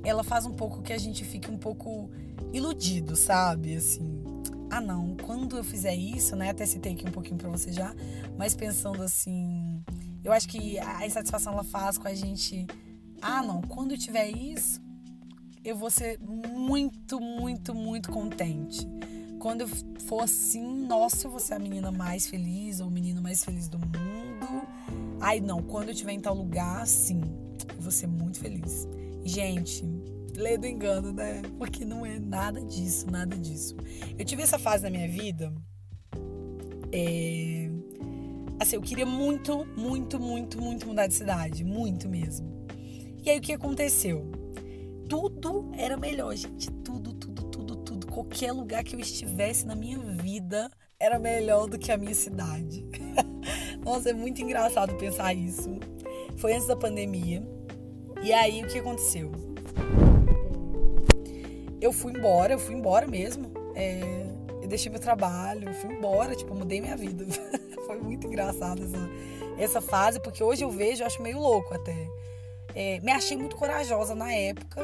ela 0.03 0.25
faz 0.25 0.47
um 0.47 0.53
pouco 0.53 0.83
que 0.83 0.93
a 0.93 0.99
gente 0.99 1.25
fique 1.25 1.49
um 1.49 1.57
pouco 1.57 2.11
iludido, 2.55 3.17
sabe? 3.17 3.77
Assim, 3.77 4.23
ah 4.71 4.81
não, 4.81 5.17
quando 5.17 5.57
eu 5.57 5.65
fizer 5.65 5.95
isso, 5.95 6.37
né? 6.37 6.51
Até 6.51 6.65
citei 6.65 6.93
aqui 6.93 7.07
um 7.07 7.13
pouquinho 7.13 7.37
para 7.37 7.49
você 7.49 7.73
já, 7.73 7.95
mas 8.39 8.55
pensando 8.55 9.03
assim, 9.03 9.83
eu 10.23 10.33
acho 10.33 10.49
que 10.49 10.79
a 10.79 11.07
insatisfação 11.07 11.53
ela 11.53 11.65
faz 11.65 11.99
com 11.99 12.09
a 12.09 12.15
gente, 12.15 12.67
ah 13.21 13.43
não, 13.43 13.61
quando 13.61 13.93
eu 13.93 13.99
tiver 13.99 14.31
isso, 14.31 14.81
eu 15.65 15.77
vou 15.77 15.91
ser 15.91 16.19
muito, 16.21 17.21
muito, 17.21 17.75
muito 17.75 18.13
contente. 18.13 18.87
Quando 19.39 19.63
eu 19.63 19.69
for 20.07 20.23
assim, 20.23 20.87
nossa, 20.87 21.27
eu 21.27 21.31
vou 21.31 21.41
ser 21.41 21.55
a 21.55 21.59
menina 21.59 21.91
mais 21.91 22.27
feliz 22.27 22.81
ou 22.81 22.89
o 22.89 22.91
menino 22.91 23.21
mais 23.21 23.45
feliz 23.45 23.69
do 23.69 23.79
mundo. 23.79 24.67
Ai, 25.21 25.41
não, 25.41 25.63
quando 25.63 25.89
eu 25.89 25.93
estiver 25.93 26.13
em 26.13 26.21
tal 26.21 26.35
lugar, 26.35 26.87
sim, 26.87 27.21
eu 27.75 27.81
vou 27.81 27.91
ser 27.91 28.07
muito 28.07 28.39
feliz. 28.39 28.87
Gente, 29.25 29.85
lê 30.37 30.57
do 30.57 30.67
engano, 30.67 31.13
né? 31.13 31.43
Porque 31.59 31.85
não 31.85 32.05
é 32.05 32.19
nada 32.19 32.61
disso, 32.61 33.11
nada 33.11 33.37
disso. 33.37 33.77
Eu 34.19 34.25
tive 34.25 34.43
essa 34.43 34.59
fase 34.59 34.83
na 34.83 34.91
minha 34.91 35.09
vida. 35.09 35.53
É... 36.93 37.71
Assim, 38.61 38.77
eu 38.77 38.83
queria 38.83 39.07
muito, 39.07 39.67
muito, 39.77 40.19
muito, 40.21 40.61
muito 40.61 40.87
mudar 40.87 41.07
de 41.07 41.15
cidade. 41.15 41.65
Muito 41.65 42.09
mesmo. 42.09 42.67
E 43.25 43.31
aí 43.31 43.39
o 43.39 43.41
que 43.41 43.53
aconteceu? 43.53 44.31
Tudo 45.09 45.71
era 45.77 45.97
melhor, 45.97 46.35
gente. 46.37 46.71
Tudo, 46.71 47.13
tudo, 47.15 47.45
tudo, 47.45 47.77
tudo. 47.77 48.07
Qualquer 48.07 48.53
lugar 48.53 48.85
que 48.85 48.95
eu 48.95 49.01
estivesse 49.01 49.67
na 49.67 49.75
minha 49.75 49.99
vida 49.99 50.71
era 50.99 51.19
melhor 51.19 51.69
do 51.69 51.79
que 51.79 51.91
a 51.91 51.97
minha 51.97 52.15
cidade. 52.15 52.87
Nossa, 53.85 54.11
é 54.11 54.13
muito 54.13 54.41
engraçado 54.41 54.95
pensar 54.97 55.35
isso. 55.35 55.79
Foi 56.37 56.55
antes 56.55 56.67
da 56.67 56.77
pandemia. 56.77 57.43
E 58.23 58.33
aí 58.33 58.63
o 58.63 58.69
que 58.69 58.79
aconteceu? 58.79 59.54
Eu 61.85 61.93
fui 61.93 62.13
embora, 62.13 62.55
eu 62.55 62.59
fui 62.59 62.75
embora 62.75 63.07
mesmo. 63.07 63.53
É, 63.75 64.01
eu 64.63 64.69
deixei 64.69 64.91
meu 64.91 65.01
trabalho, 65.01 65.73
fui 65.75 65.93
embora, 65.93 66.35
tipo, 66.35 66.55
mudei 66.55 66.81
minha 66.81 66.97
vida. 66.97 67.27
Foi 67.87 68.01
muito 68.01 68.27
engraçado 68.27 68.83
essa, 68.83 69.63
essa 69.63 69.81
fase, 69.81 70.19
porque 70.19 70.43
hoje 70.43 70.65
eu 70.65 70.71
vejo, 70.71 71.03
eu 71.03 71.07
acho 71.07 71.21
meio 71.21 71.39
louco 71.39 71.75
até. 71.75 72.09
É, 72.75 72.99
me 73.01 73.13
achei 73.13 73.37
muito 73.37 73.57
corajosa 73.57 74.15
na 74.15 74.33
época, 74.33 74.83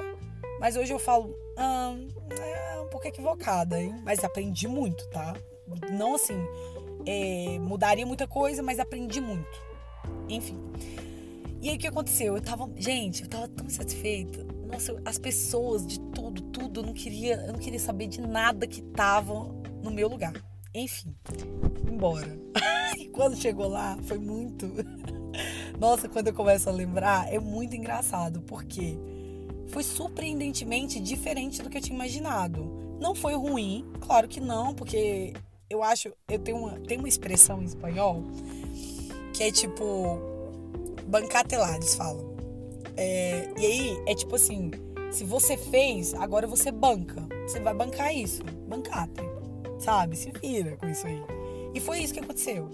mas 0.61 0.76
hoje 0.76 0.92
eu 0.92 0.99
falo, 0.99 1.35
ah, 1.57 1.97
é 2.30 2.80
um 2.80 2.88
pouco 2.88 3.09
equivocada, 3.09 3.80
hein? 3.80 3.95
Mas 4.04 4.23
aprendi 4.23 4.69
muito, 4.69 5.09
tá? 5.09 5.35
Não 5.90 6.14
assim, 6.14 6.38
é, 7.07 7.59
mudaria 7.59 8.04
muita 8.04 8.26
coisa, 8.26 8.62
mas 8.62 8.78
aprendi 8.78 9.21
muito. 9.21 9.62
Enfim. 10.28 10.61
E 11.62 11.71
aí 11.71 11.76
o 11.76 11.78
que 11.78 11.87
aconteceu? 11.87 12.37
Eu 12.37 12.42
tava, 12.42 12.69
gente, 12.76 13.23
eu 13.23 13.28
tava 13.28 13.49
tão 13.49 13.71
satisfeita 13.71 14.59
nossa, 14.70 15.00
as 15.04 15.18
pessoas 15.18 15.86
de 15.86 16.00
tudo, 16.00 16.42
tudo, 16.42 16.80
eu 16.80 16.86
não 16.86 16.92
queria, 16.92 17.36
eu 17.46 17.52
não 17.52 17.58
queria 17.58 17.80
saber 17.80 18.06
de 18.06 18.20
nada 18.20 18.66
que 18.66 18.82
tava 18.82 19.34
no 19.82 19.90
meu 19.90 20.08
lugar. 20.08 20.32
Enfim, 20.74 21.14
embora. 21.90 22.38
e 22.96 23.08
quando 23.08 23.36
chegou 23.36 23.68
lá, 23.68 23.98
foi 24.04 24.18
muito. 24.18 24.70
Nossa, 25.78 26.08
quando 26.08 26.28
eu 26.28 26.34
começo 26.34 26.68
a 26.68 26.72
lembrar, 26.72 27.32
é 27.32 27.38
muito 27.38 27.74
engraçado, 27.74 28.42
porque 28.42 28.96
foi 29.68 29.82
surpreendentemente 29.82 31.00
diferente 31.00 31.62
do 31.62 31.70
que 31.70 31.78
eu 31.78 31.82
tinha 31.82 31.94
imaginado. 31.94 32.98
Não 33.00 33.14
foi 33.14 33.34
ruim, 33.34 33.90
claro 34.00 34.28
que 34.28 34.40
não, 34.40 34.74
porque 34.74 35.32
eu 35.68 35.82
acho, 35.82 36.12
eu 36.28 36.38
tenho 36.38 36.58
uma, 36.58 36.78
tenho 36.80 37.00
uma 37.00 37.08
expressão 37.08 37.62
em 37.62 37.64
espanhol 37.64 38.22
que 39.32 39.44
é 39.44 39.50
tipo 39.50 40.18
bancatelar, 41.06 41.76
eles 41.76 41.94
falam. 41.94 42.29
É, 42.96 43.49
e 43.58 43.66
aí 43.66 44.02
é 44.06 44.14
tipo 44.14 44.37
assim: 44.37 44.70
se 45.10 45.25
você 45.25 45.56
fez, 45.56 46.14
agora 46.14 46.46
você 46.46 46.70
banca. 46.70 47.26
Você 47.46 47.60
vai 47.60 47.75
bancar 47.75 48.14
isso. 48.14 48.42
Bancate. 48.68 49.22
Sabe? 49.78 50.16
Se 50.16 50.30
vira 50.30 50.76
com 50.76 50.88
isso 50.88 51.06
aí. 51.06 51.22
E 51.75 51.80
foi 51.80 52.00
isso 52.00 52.14
que 52.14 52.20
aconteceu. 52.20 52.70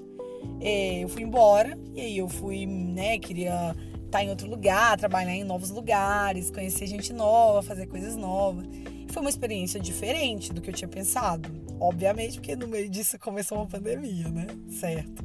É, 0.61 1.01
eu 1.03 1.09
fui 1.09 1.23
embora, 1.23 1.79
e 1.95 2.01
aí 2.01 2.19
eu 2.19 2.29
fui, 2.29 2.67
né, 2.67 3.19
queria 3.19 3.75
estar 3.95 4.19
tá 4.19 4.25
em 4.25 4.31
outro 4.31 4.49
lugar, 4.49 4.97
trabalhar 4.97 5.35
em 5.35 5.45
novos 5.45 5.71
lugares, 5.71 6.51
conhecer 6.51 6.87
gente 6.87 7.13
nova, 7.13 7.63
fazer 7.63 7.87
coisas 7.87 8.17
novas. 8.17 8.67
Foi 9.09 9.21
uma 9.23 9.31
experiência 9.31 9.81
diferente 9.81 10.53
do 10.53 10.61
que 10.61 10.71
eu 10.71 10.75
tinha 10.75 10.89
pensado. 10.89 11.49
Obviamente, 11.81 12.35
porque 12.35 12.57
no 12.57 12.69
meio 12.69 12.89
disso 12.89 13.19
começou 13.19 13.59
uma 13.59 13.67
pandemia, 13.67 14.29
né? 14.29 14.47
Certo. 14.71 15.25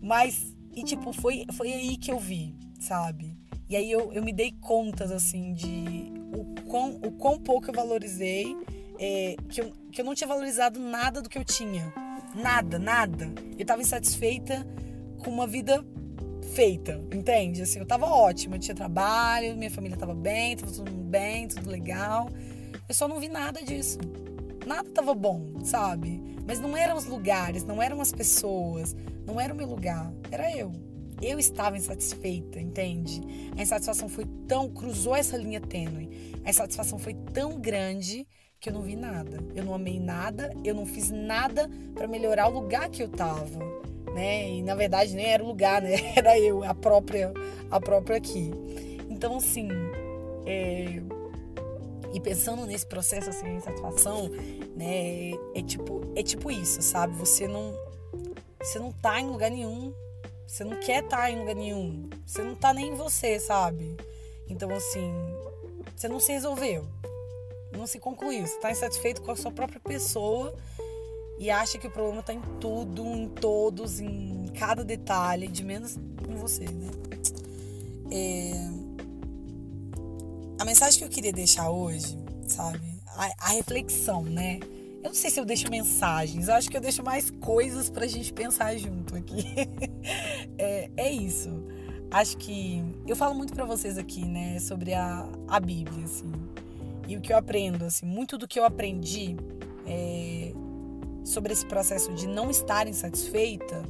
Mas, 0.00 0.54
e 0.74 0.84
tipo, 0.84 1.12
foi, 1.12 1.46
foi 1.52 1.72
aí 1.72 1.96
que 1.96 2.10
eu 2.10 2.18
vi, 2.18 2.54
sabe? 2.78 3.33
E 3.68 3.76
aí 3.76 3.90
eu, 3.90 4.12
eu 4.12 4.22
me 4.22 4.32
dei 4.32 4.52
contas, 4.60 5.10
assim, 5.10 5.52
de 5.52 6.12
o 6.32 6.62
quão, 6.68 6.96
o 6.96 7.10
quão 7.12 7.38
pouco 7.38 7.70
eu 7.70 7.74
valorizei, 7.74 8.56
é, 8.98 9.36
que, 9.48 9.60
eu, 9.60 9.72
que 9.90 10.00
eu 10.00 10.04
não 10.04 10.14
tinha 10.14 10.28
valorizado 10.28 10.78
nada 10.78 11.22
do 11.22 11.28
que 11.28 11.38
eu 11.38 11.44
tinha. 11.44 11.92
Nada, 12.34 12.78
nada. 12.78 13.32
Eu 13.52 13.62
estava 13.62 13.80
insatisfeita 13.80 14.66
com 15.22 15.30
uma 15.30 15.46
vida 15.46 15.84
feita, 16.52 17.00
entende? 17.12 17.62
Assim, 17.62 17.78
eu 17.78 17.86
tava 17.86 18.06
ótima, 18.06 18.56
eu 18.56 18.60
tinha 18.60 18.74
trabalho, 18.74 19.56
minha 19.56 19.70
família 19.70 19.96
tava 19.96 20.14
bem, 20.14 20.56
tava 20.56 20.70
tudo 20.70 20.90
bem, 20.90 21.48
tudo 21.48 21.70
legal. 21.70 22.28
Eu 22.86 22.94
só 22.94 23.08
não 23.08 23.18
vi 23.18 23.28
nada 23.28 23.62
disso. 23.62 23.98
Nada 24.66 24.88
tava 24.90 25.14
bom, 25.14 25.46
sabe? 25.64 26.22
Mas 26.46 26.60
não 26.60 26.76
eram 26.76 26.96
os 26.96 27.06
lugares, 27.06 27.64
não 27.64 27.82
eram 27.82 28.00
as 28.00 28.12
pessoas, 28.12 28.94
não 29.26 29.40
era 29.40 29.54
o 29.54 29.56
meu 29.56 29.66
lugar, 29.66 30.12
era 30.30 30.54
eu 30.54 30.93
eu 31.22 31.38
estava 31.38 31.76
insatisfeita, 31.76 32.60
entende? 32.60 33.20
A 33.56 33.62
insatisfação 33.62 34.08
foi 34.08 34.24
tão. 34.46 34.68
cruzou 34.70 35.14
essa 35.14 35.36
linha 35.36 35.60
tênue. 35.60 36.34
A 36.44 36.50
insatisfação 36.50 36.98
foi 36.98 37.14
tão 37.14 37.58
grande 37.58 38.26
que 38.60 38.68
eu 38.68 38.72
não 38.72 38.82
vi 38.82 38.96
nada. 38.96 39.44
Eu 39.54 39.64
não 39.64 39.74
amei 39.74 40.00
nada, 40.00 40.50
eu 40.64 40.74
não 40.74 40.86
fiz 40.86 41.10
nada 41.10 41.68
para 41.94 42.06
melhorar 42.06 42.48
o 42.48 42.52
lugar 42.52 42.88
que 42.88 43.02
eu 43.02 43.08
tava, 43.08 43.58
né? 44.14 44.48
E 44.50 44.62
na 44.62 44.74
verdade 44.74 45.14
nem 45.14 45.26
era 45.26 45.44
o 45.44 45.46
lugar, 45.46 45.82
né? 45.82 45.96
Era 46.16 46.38
eu, 46.38 46.64
a 46.64 46.74
própria, 46.74 47.32
a 47.70 47.80
própria 47.80 48.16
aqui. 48.16 48.50
Então, 49.10 49.36
assim, 49.36 49.68
é... 50.46 51.02
e 52.12 52.20
pensando 52.20 52.66
nesse 52.66 52.86
processo 52.86 53.30
assim, 53.30 53.44
de 53.44 53.56
insatisfação, 53.56 54.30
né? 54.74 55.32
É 55.54 55.62
tipo, 55.62 56.00
é 56.16 56.22
tipo 56.22 56.50
isso, 56.50 56.80
sabe? 56.80 57.14
Você 57.16 57.46
não, 57.46 57.74
você 58.62 58.78
não 58.78 58.92
tá 58.92 59.20
em 59.20 59.28
lugar 59.28 59.50
nenhum 59.50 59.92
você 60.46 60.64
não 60.64 60.78
quer 60.80 61.04
estar 61.04 61.16
tá 61.16 61.30
em 61.30 61.38
lugar 61.38 61.54
nenhum. 61.54 62.08
Você 62.26 62.42
não 62.42 62.54
tá 62.54 62.72
nem 62.72 62.88
em 62.88 62.94
você, 62.94 63.38
sabe? 63.40 63.96
Então, 64.48 64.70
assim, 64.70 65.12
você 65.96 66.08
não 66.08 66.20
se 66.20 66.32
resolveu. 66.32 66.86
Não 67.72 67.86
se 67.86 67.98
concluiu. 67.98 68.46
Você 68.46 68.58
tá 68.60 68.70
insatisfeito 68.70 69.22
com 69.22 69.30
a 69.30 69.36
sua 69.36 69.50
própria 69.50 69.80
pessoa 69.80 70.54
e 71.38 71.50
acha 71.50 71.78
que 71.78 71.86
o 71.86 71.90
problema 71.90 72.22
tá 72.22 72.32
em 72.32 72.40
tudo, 72.60 73.04
em 73.04 73.28
todos, 73.28 74.00
em 74.00 74.46
cada 74.58 74.84
detalhe, 74.84 75.48
de 75.48 75.64
menos 75.64 75.96
em 75.96 76.34
você, 76.36 76.64
né? 76.64 76.90
É... 78.10 78.52
A 80.60 80.64
mensagem 80.64 80.98
que 80.98 81.04
eu 81.04 81.08
queria 81.08 81.32
deixar 81.32 81.70
hoje, 81.70 82.16
sabe? 82.46 82.80
A, 83.08 83.32
a 83.38 83.48
reflexão, 83.48 84.22
né? 84.22 84.60
Eu 85.04 85.08
não 85.08 85.14
sei 85.14 85.30
se 85.30 85.38
eu 85.38 85.44
deixo 85.44 85.70
mensagens, 85.70 86.48
eu 86.48 86.54
acho 86.54 86.70
que 86.70 86.76
eu 86.78 86.80
deixo 86.80 87.02
mais 87.04 87.30
coisas 87.30 87.90
pra 87.90 88.06
gente 88.06 88.32
pensar 88.32 88.74
junto 88.78 89.14
aqui. 89.14 89.44
é, 90.56 90.90
é 90.96 91.12
isso. 91.12 91.50
Acho 92.10 92.38
que 92.38 92.82
eu 93.06 93.14
falo 93.14 93.34
muito 93.34 93.52
para 93.52 93.66
vocês 93.66 93.98
aqui, 93.98 94.24
né, 94.24 94.58
sobre 94.60 94.94
a, 94.94 95.28
a 95.46 95.60
Bíblia, 95.60 96.06
assim. 96.06 96.32
E 97.06 97.18
o 97.18 97.20
que 97.20 97.34
eu 97.34 97.36
aprendo, 97.36 97.84
assim, 97.84 98.06
muito 98.06 98.38
do 98.38 98.48
que 98.48 98.58
eu 98.58 98.64
aprendi 98.64 99.36
é, 99.86 100.54
sobre 101.22 101.52
esse 101.52 101.66
processo 101.66 102.10
de 102.14 102.26
não 102.26 102.50
estar 102.50 102.88
insatisfeita 102.88 103.84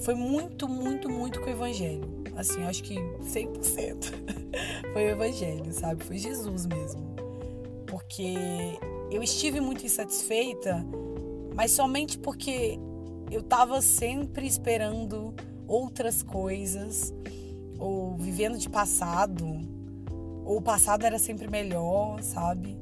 foi 0.00 0.16
muito, 0.16 0.68
muito, 0.68 1.08
muito 1.08 1.38
com 1.40 1.46
o 1.46 1.50
evangelho. 1.50 2.24
Assim, 2.34 2.64
acho 2.64 2.82
que 2.82 2.96
100% 2.96 4.14
foi 4.92 5.04
o 5.04 5.10
evangelho, 5.10 5.72
sabe? 5.72 6.02
Foi 6.02 6.18
Jesus 6.18 6.66
mesmo. 6.66 7.14
Porque 7.86 8.34
eu 9.10 9.22
estive 9.22 9.60
muito 9.60 9.84
insatisfeita, 9.84 10.84
mas 11.54 11.70
somente 11.72 12.18
porque 12.18 12.78
eu 13.30 13.40
estava 13.40 13.80
sempre 13.80 14.46
esperando 14.46 15.34
outras 15.66 16.22
coisas, 16.22 17.12
ou 17.78 18.16
vivendo 18.16 18.58
de 18.58 18.68
passado, 18.68 19.46
ou 20.44 20.58
o 20.58 20.62
passado 20.62 21.04
era 21.04 21.18
sempre 21.18 21.48
melhor, 21.48 22.22
sabe? 22.22 22.78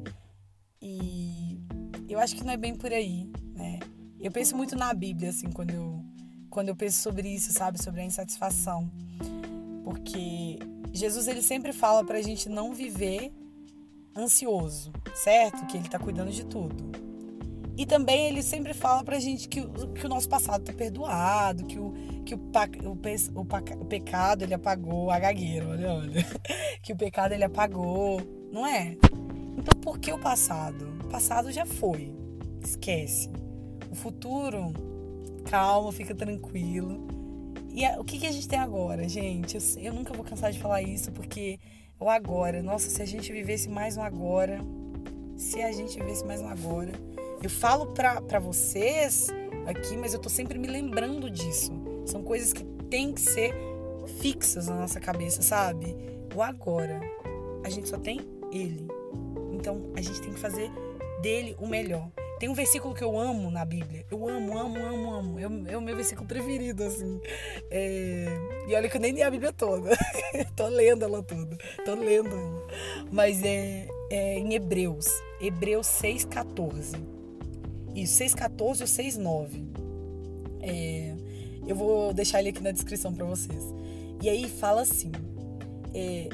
E 0.81 1.61
eu 2.09 2.19
acho 2.19 2.37
que 2.37 2.45
não 2.45 2.53
é 2.53 2.57
bem 2.57 2.75
por 2.75 2.93
aí, 2.93 3.31
né? 3.55 3.81
Eu 4.21 4.31
penso 4.31 4.57
muito 4.57 4.77
na 4.77 4.93
Bíblia, 4.95 5.31
assim, 5.31 5.51
quando 5.51 5.73
eu, 5.73 6.05
quando 6.49 6.69
eu 6.69 6.77
penso 6.77 7.01
sobre 7.03 7.29
isso, 7.29 7.53
sabe? 7.53 7.83
Sobre 7.83 8.01
a 8.01 8.05
insatisfação. 8.05 8.91
Porque 9.85 10.59
Jesus, 10.93 11.29
ele 11.29 11.43
sempre 11.43 11.73
fala 11.73 12.05
pra 12.05 12.23
gente 12.23 12.49
não 12.49 12.73
viver 12.73 13.33
ansioso, 14.17 14.93
certo? 15.15 15.67
Que 15.67 15.77
ele 15.77 15.89
tá 15.89 15.99
cuidando 15.99 16.31
de 16.31 16.45
tudo. 16.45 17.07
E 17.77 17.85
também 17.85 18.29
ele 18.29 18.43
sempre 18.43 18.73
fala 18.73 19.05
pra 19.05 19.19
gente 19.19 19.49
que, 19.49 19.61
que 19.61 20.07
o 20.07 20.09
nosso 20.09 20.29
passado 20.29 20.65
tá 20.65 20.73
perdoado, 20.73 21.67
que 21.67 21.79
o, 21.79 21.93
que 22.25 22.35
o, 22.35 22.39
o, 22.39 23.41
o, 23.41 23.81
o 23.81 23.85
pecado 23.85 24.43
ele 24.43 24.55
apagou, 24.55 25.11
a 25.11 25.19
gagueira, 25.19 25.69
olha, 25.69 25.93
olha. 25.93 26.27
Que 26.83 26.93
o 26.93 26.97
pecado 26.97 27.33
ele 27.33 27.45
apagou, 27.45 28.21
não 28.53 28.65
é? 28.67 28.97
Então 29.59 29.81
por 29.83 29.99
que 29.99 30.13
o 30.13 30.19
passado? 30.19 30.89
O 31.05 31.09
passado 31.09 31.51
já 31.51 31.67
foi. 31.67 32.15
Esquece. 32.63 33.29
O 33.91 33.95
futuro, 33.95 34.73
calma, 35.45 35.93
fica 35.93 36.15
tranquilo. 36.15 37.07
E 37.75 37.85
a, 37.85 38.01
o 38.01 38.05
que, 38.05 38.19
que 38.19 38.27
a 38.27 38.33
gente 38.33 38.49
tem 38.49 38.59
agora, 38.59 39.07
gente? 39.09 39.57
Eu, 39.57 39.83
eu 39.83 39.93
nunca 39.93 40.15
vou 40.15 40.25
cansar 40.25 40.51
de 40.51 40.59
falar 40.59 40.81
isso, 40.81 41.13
porque 41.13 41.59
o 41.99 42.09
agora. 42.09 42.63
Nossa, 42.63 42.91
se 42.91 43.03
a 43.03 43.07
gente 43.07 43.33
vivesse 43.33 43.69
mais 43.69 43.97
um 43.97 44.03
agora. 44.03 44.61
Se 45.37 45.63
a 45.63 45.73
gente 45.73 45.99
vivesse 45.99 46.25
mais 46.25 46.41
um 46.41 46.49
agora. 46.49 46.93
Eu 47.43 47.51
falo 47.51 47.87
pra, 47.89 48.21
pra 48.21 48.39
vocês 48.39 49.29
aqui, 49.67 49.97
mas 49.97 50.15
eu 50.15 50.21
tô 50.21 50.29
sempre 50.29 50.59
me 50.59 50.67
lembrando 50.67 51.31
disso. 51.31 51.73
São 52.05 52.23
coisas 52.23 52.53
que 52.53 52.65
tem 52.89 53.13
que 53.13 53.21
ser 53.21 53.55
fixas 54.21 54.69
na 54.69 54.77
nossa 54.77 55.01
cabeça, 55.01 55.43
sabe? 55.43 55.97
O 56.35 56.43
agora. 56.43 57.01
A 57.65 57.69
gente 57.69 57.89
só 57.89 57.99
tem 57.99 58.21
ele. 58.53 58.87
Então 59.53 59.91
a 59.97 60.01
gente 60.01 60.21
tem 60.21 60.33
que 60.33 60.39
fazer 60.39 60.71
dele 61.21 61.57
o 61.59 61.67
melhor. 61.67 62.11
Tem 62.39 62.49
um 62.49 62.55
versículo 62.55 62.95
que 62.95 63.03
eu 63.03 63.19
amo 63.19 63.51
na 63.51 63.65
Bíblia. 63.65 64.05
Eu 64.11 64.29
amo, 64.29 64.59
amo, 64.59 64.79
amo, 64.85 65.15
amo. 65.15 65.39
É, 65.39 65.73
é 65.73 65.77
o 65.77 65.81
meu 65.81 65.97
versículo 65.97 66.27
preferido, 66.27 66.85
assim. 66.85 67.21
É... 67.71 68.27
E 68.69 68.75
olha 68.75 68.89
que 68.89 68.97
eu 68.97 69.01
nem 69.01 69.13
li 69.13 69.23
a 69.23 69.31
Bíblia 69.31 69.53
toda. 69.53 69.91
Tô 70.55 70.69
lendo 70.69 71.05
ela 71.05 71.23
toda. 71.23 71.57
Tô 71.85 71.95
lendo 71.95 72.29
ela. 72.29 72.67
Mas 73.11 73.43
é, 73.43 73.89
é 74.11 74.39
em 74.39 74.55
Hebreus. 74.55 75.07
Hebreus 75.41 75.87
6,14. 75.87 76.95
Isso, 77.95 78.23
6,14 78.23 78.61
ou 78.61 78.87
6,9. 78.87 79.67
É... 80.61 81.15
Eu 81.67 81.75
vou 81.75 82.13
deixar 82.13 82.41
ele 82.41 82.51
aqui 82.51 82.63
na 82.63 82.71
descrição 82.71 83.13
para 83.15 83.25
vocês. 83.25 83.65
E 84.23 84.29
aí 84.29 84.49
fala 84.49 84.83
assim: 84.83 85.11
é, 85.95 86.29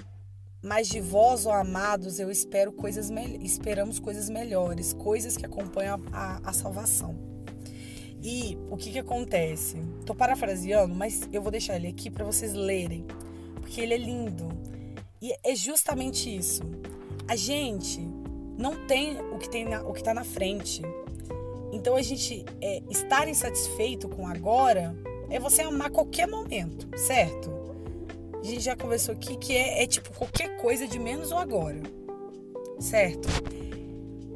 mas 0.63 0.89
de 0.89 1.01
vós, 1.01 1.45
ó 1.45 1.53
amados, 1.53 2.21
eu 2.21 2.31
espero 2.31 2.73
coisas 2.73 3.11
esperamos 3.41 3.99
coisas 3.99 4.29
melhores, 4.29 4.93
coisas 4.93 5.37
que 5.37 5.45
acompanham 5.45 6.01
a, 6.13 6.37
a, 6.37 6.51
a 6.51 6.53
salvação. 6.53 7.17
E 8.23 8.57
o 8.71 8.77
que 8.77 8.93
que 8.93 8.99
acontece? 9.01 9.77
Tô 10.07 10.15
parafraseando, 10.15 10.95
mas 10.95 11.29
eu 11.33 11.43
vou 11.43 11.51
deixar 11.51 11.75
ele 11.75 11.89
aqui 11.89 12.09
para 12.09 12.25
vocês 12.25 12.55
lerem, 12.55 13.05
porque 13.61 13.81
ele 13.81 13.95
é 13.95 13.99
lindo. 13.99 14.49
E 15.21 15.35
é 15.43 15.57
justamente 15.57 16.35
isso. 16.35 16.63
A 17.27 17.35
gente 17.35 18.01
não 18.57 18.87
tem 18.87 19.19
o 19.33 19.39
que 19.39 19.51
tem 19.51 19.65
na, 19.65 19.83
o 19.83 19.93
que 19.93 20.03
tá 20.03 20.15
na 20.15 20.23
frente. 20.23 20.83
Então 21.73 21.97
a 21.97 22.03
gente 22.03 22.45
é, 22.61 22.81
estar 22.89 23.27
insatisfeito 23.27 24.09
com 24.09 24.29
agora 24.29 24.95
é 25.29 25.41
você 25.41 25.63
amar 25.63 25.91
qualquer 25.91 26.29
momento, 26.29 26.89
certo? 26.97 27.52
A 28.43 28.45
gente 28.45 28.61
já 28.61 28.77
conversou 28.77 29.15
aqui 29.15 29.37
que 29.37 29.57
é, 29.57 29.85
é 29.85 29.87
tipo 29.87 30.13
qualquer 30.13 30.61
coisa 30.61 30.87
de 30.87 30.99
menos 30.99 31.31
o 31.31 31.37
agora. 31.37 31.81
Certo? 32.81 33.29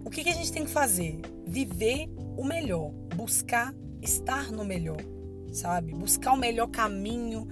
O 0.05 0.11
que, 0.11 0.23
que 0.23 0.31
a 0.31 0.35
gente 0.35 0.53
tem 0.53 0.65
que 0.65 0.71
fazer? 0.71 1.21
Viver 1.45 2.09
o 2.37 2.45
melhor, 2.45 2.93
buscar 3.17 3.75
estar 4.01 4.53
no 4.53 4.65
melhor, 4.65 4.99
sabe? 5.53 5.93
Buscar 5.93 6.33
o 6.35 6.37
melhor 6.37 6.69
caminho, 6.69 7.49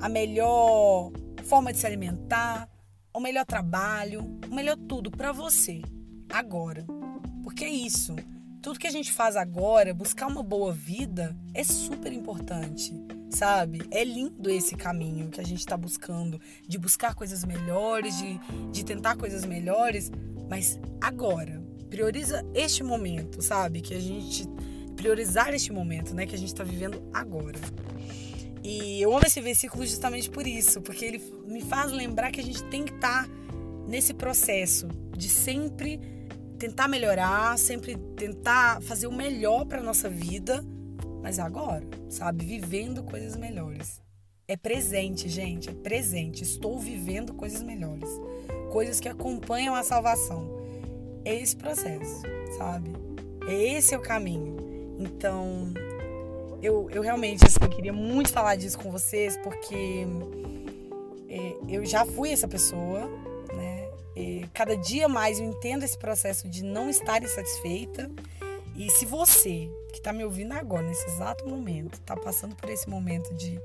a 0.00 0.08
melhor 0.08 1.12
forma 1.44 1.70
de 1.70 1.78
se 1.78 1.86
alimentar, 1.86 2.66
o 3.12 3.20
melhor 3.20 3.44
trabalho, 3.44 4.40
o 4.50 4.54
melhor 4.54 4.78
tudo 4.88 5.10
para 5.10 5.32
você 5.32 5.82
agora. 6.30 6.86
Porque 7.44 7.64
é 7.64 7.70
isso. 7.70 8.16
Tudo 8.62 8.78
que 8.78 8.86
a 8.86 8.92
gente 8.92 9.12
faz 9.12 9.36
agora, 9.36 9.92
buscar 9.92 10.28
uma 10.28 10.42
boa 10.42 10.72
vida, 10.72 11.36
é 11.52 11.62
super 11.62 12.10
importante 12.10 13.19
sabe? 13.30 13.82
É 13.90 14.04
lindo 14.04 14.50
esse 14.50 14.74
caminho 14.74 15.28
que 15.28 15.40
a 15.40 15.44
gente 15.44 15.60
está 15.60 15.76
buscando, 15.76 16.40
de 16.66 16.78
buscar 16.78 17.14
coisas 17.14 17.44
melhores, 17.44 18.18
de, 18.18 18.40
de 18.72 18.84
tentar 18.84 19.16
coisas 19.16 19.44
melhores, 19.44 20.10
mas 20.48 20.78
agora, 21.00 21.62
prioriza 21.88 22.44
este 22.54 22.82
momento, 22.82 23.40
sabe? 23.42 23.80
Que 23.80 23.94
a 23.94 24.00
gente 24.00 24.46
priorizar 24.96 25.54
este 25.54 25.72
momento, 25.72 26.14
né? 26.14 26.26
Que 26.26 26.34
a 26.34 26.38
gente 26.38 26.48
está 26.48 26.64
vivendo 26.64 27.02
agora. 27.12 27.58
E 28.62 29.00
eu 29.00 29.14
amo 29.14 29.24
esse 29.26 29.40
versículo 29.40 29.86
justamente 29.86 30.28
por 30.28 30.46
isso, 30.46 30.82
porque 30.82 31.04
ele 31.04 31.22
me 31.46 31.62
faz 31.62 31.90
lembrar 31.92 32.30
que 32.30 32.40
a 32.40 32.44
gente 32.44 32.62
tem 32.64 32.84
que 32.84 32.92
estar 32.92 33.26
tá 33.26 33.30
nesse 33.88 34.12
processo 34.12 34.88
de 35.16 35.28
sempre 35.28 35.98
tentar 36.58 36.86
melhorar, 36.86 37.58
sempre 37.58 37.96
tentar 38.16 38.82
fazer 38.82 39.06
o 39.06 39.12
melhor 39.12 39.64
para 39.64 39.82
nossa 39.82 40.10
vida 40.10 40.62
mas 41.22 41.38
agora, 41.38 41.86
sabe? 42.08 42.44
Vivendo 42.44 43.02
coisas 43.02 43.36
melhores. 43.36 44.00
É 44.48 44.56
presente, 44.56 45.28
gente, 45.28 45.70
é 45.70 45.72
presente. 45.72 46.42
Estou 46.42 46.78
vivendo 46.78 47.34
coisas 47.34 47.62
melhores. 47.62 48.08
Coisas 48.72 48.98
que 48.98 49.08
acompanham 49.08 49.74
a 49.74 49.82
salvação. 49.82 50.60
É 51.24 51.34
esse 51.34 51.54
processo, 51.54 52.22
sabe? 52.58 52.90
É 53.46 53.54
esse 53.54 53.94
é 53.94 53.98
o 53.98 54.00
caminho. 54.00 54.56
Então, 54.98 55.72
eu, 56.62 56.88
eu 56.90 57.02
realmente 57.02 57.44
assim, 57.46 57.58
queria 57.70 57.92
muito 57.92 58.32
falar 58.32 58.56
disso 58.56 58.78
com 58.78 58.90
vocês, 58.90 59.36
porque 59.38 60.06
é, 61.28 61.56
eu 61.68 61.86
já 61.86 62.04
fui 62.04 62.30
essa 62.30 62.48
pessoa, 62.48 63.08
né? 63.54 63.88
E 64.16 64.46
cada 64.52 64.76
dia 64.76 65.08
mais 65.08 65.38
eu 65.38 65.46
entendo 65.46 65.84
esse 65.84 65.96
processo 65.96 66.48
de 66.48 66.64
não 66.64 66.90
estar 66.90 67.22
insatisfeita 67.22 68.10
e 68.80 68.88
se 68.88 69.04
você 69.04 69.70
que 69.90 69.98
está 69.98 70.10
me 70.10 70.24
ouvindo 70.24 70.52
agora, 70.52 70.82
nesse 70.82 71.06
exato 71.06 71.46
momento, 71.46 71.96
está 71.96 72.16
passando 72.16 72.56
por 72.56 72.70
esse 72.70 72.88
momento 72.88 73.34
de 73.34 73.60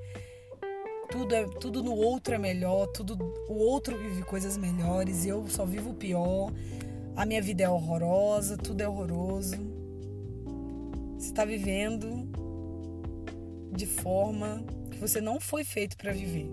tudo, 1.10 1.34
é, 1.34 1.48
tudo 1.48 1.82
no 1.82 1.94
outro 1.96 2.36
é 2.36 2.38
melhor, 2.38 2.88
tudo 2.88 3.16
o 3.48 3.54
outro 3.54 3.98
vive 3.98 4.24
coisas 4.24 4.58
melhores 4.58 5.26
eu 5.26 5.48
só 5.48 5.66
vivo 5.66 5.94
pior, 5.94 6.52
a 7.16 7.26
minha 7.26 7.42
vida 7.42 7.64
é 7.64 7.70
horrorosa, 7.70 8.58
tudo 8.58 8.82
é 8.82 8.90
horroroso. 8.90 9.56
Você 11.18 11.28
está 11.28 11.46
vivendo 11.46 12.28
de 13.72 13.86
forma 13.86 14.66
que 14.92 14.98
você 14.98 15.22
não 15.22 15.40
foi 15.40 15.64
feito 15.64 15.96
para 15.96 16.12
viver, 16.12 16.52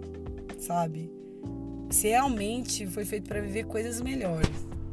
sabe? 0.61 1.11
Você 1.90 2.11
realmente 2.11 2.87
foi 2.87 3.05
feito 3.05 3.27
para 3.27 3.40
viver 3.40 3.66
coisas 3.66 4.01
melhores, 4.01 4.48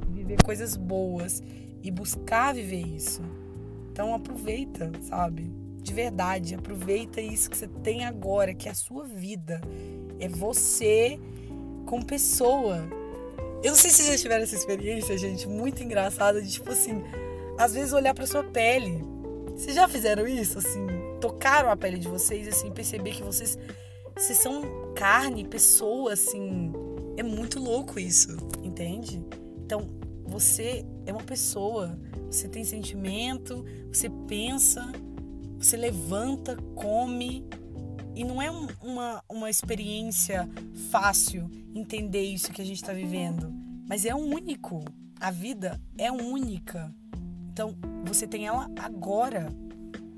viver 0.07 0.41
coisas 0.41 0.75
boas 0.75 1.43
e 1.83 1.91
buscar 1.91 2.55
viver 2.55 2.81
isso. 2.81 3.21
Então 3.99 4.13
aproveita, 4.13 4.89
sabe? 5.01 5.51
De 5.83 5.93
verdade, 5.93 6.55
aproveita 6.55 7.19
isso 7.19 7.49
que 7.49 7.57
você 7.57 7.67
tem 7.67 8.05
agora, 8.05 8.53
que 8.53 8.69
é 8.69 8.71
a 8.71 8.73
sua 8.75 9.03
vida. 9.03 9.59
É 10.17 10.29
você 10.29 11.19
como 11.85 12.05
pessoa. 12.05 12.77
Eu 13.61 13.71
não 13.71 13.75
sei 13.75 13.89
se 13.89 13.97
vocês 13.97 14.07
já 14.07 14.17
tiveram 14.17 14.43
essa 14.43 14.55
experiência, 14.55 15.17
gente, 15.17 15.49
muito 15.49 15.83
engraçada, 15.83 16.41
de 16.41 16.49
tipo 16.49 16.71
assim, 16.71 17.03
às 17.57 17.73
vezes 17.73 17.91
olhar 17.91 18.13
para 18.13 18.25
sua 18.25 18.41
pele. 18.41 19.03
Vocês 19.47 19.75
já 19.75 19.85
fizeram 19.85 20.25
isso, 20.25 20.59
assim? 20.59 20.87
Tocaram 21.19 21.69
a 21.69 21.75
pele 21.75 21.97
de 21.97 22.07
vocês, 22.07 22.47
assim, 22.47 22.71
perceber 22.71 23.11
que 23.11 23.21
vocês, 23.21 23.59
vocês 24.15 24.37
são 24.37 24.93
carne, 24.95 25.43
pessoa, 25.43 26.13
assim. 26.13 26.71
É 27.17 27.23
muito 27.23 27.59
louco 27.59 27.99
isso, 27.99 28.37
entende? 28.63 29.21
Então, 29.57 29.89
você 30.25 30.85
é 31.05 31.11
uma 31.11 31.23
pessoa 31.23 31.99
você 32.29 32.47
tem 32.47 32.63
sentimento, 32.63 33.65
você 33.91 34.09
pensa, 34.27 34.91
você 35.57 35.75
levanta, 35.75 36.55
come. 36.75 37.45
E 38.15 38.23
não 38.23 38.41
é 38.41 38.51
uma, 38.81 39.23
uma 39.29 39.49
experiência 39.49 40.49
fácil 40.89 41.49
entender 41.73 42.23
isso 42.23 42.51
que 42.51 42.61
a 42.61 42.65
gente 42.65 42.77
está 42.77 42.91
vivendo, 42.91 43.53
mas 43.87 44.05
é 44.05 44.13
único. 44.13 44.83
A 45.19 45.31
vida 45.31 45.79
é 45.97 46.11
única. 46.11 46.93
Então, 47.51 47.75
você 48.05 48.25
tem 48.25 48.47
ela 48.47 48.69
agora, 48.77 49.53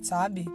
sabe? 0.01 0.45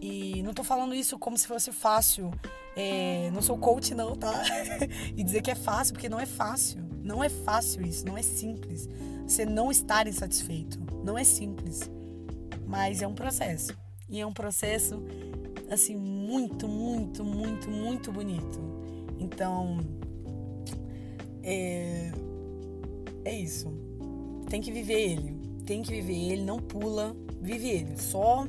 E 0.00 0.42
não 0.42 0.52
tô 0.52 0.62
falando 0.62 0.94
isso 0.94 1.18
como 1.18 1.38
se 1.38 1.46
fosse 1.46 1.72
fácil. 1.72 2.30
É, 2.76 3.30
não 3.32 3.40
sou 3.40 3.56
coach, 3.56 3.94
não, 3.94 4.14
tá? 4.16 4.42
e 5.16 5.22
dizer 5.22 5.42
que 5.42 5.50
é 5.50 5.54
fácil, 5.54 5.94
porque 5.94 6.08
não 6.08 6.20
é 6.20 6.26
fácil. 6.26 6.84
Não 7.02 7.22
é 7.22 7.28
fácil 7.28 7.86
isso, 7.86 8.04
não 8.04 8.18
é 8.18 8.22
simples. 8.22 8.88
Você 9.26 9.46
não 9.46 9.70
estar 9.70 10.06
insatisfeito. 10.06 10.83
Não 11.04 11.18
é 11.18 11.22
simples. 11.22 11.90
Mas 12.66 13.02
é 13.02 13.06
um 13.06 13.14
processo. 13.14 13.76
E 14.08 14.20
é 14.20 14.26
um 14.26 14.32
processo, 14.32 15.02
assim, 15.70 15.94
muito, 15.96 16.66
muito, 16.66 17.22
muito, 17.22 17.70
muito 17.70 18.10
bonito. 18.10 18.60
Então, 19.18 19.78
é, 21.42 22.10
é 23.24 23.38
isso. 23.38 23.68
Tem 24.48 24.62
que 24.62 24.72
viver 24.72 25.12
ele. 25.12 25.36
Tem 25.66 25.82
que 25.82 25.90
viver 25.92 26.32
ele, 26.32 26.42
não 26.42 26.58
pula. 26.58 27.14
Vive 27.40 27.68
ele. 27.68 27.96
Só 27.98 28.46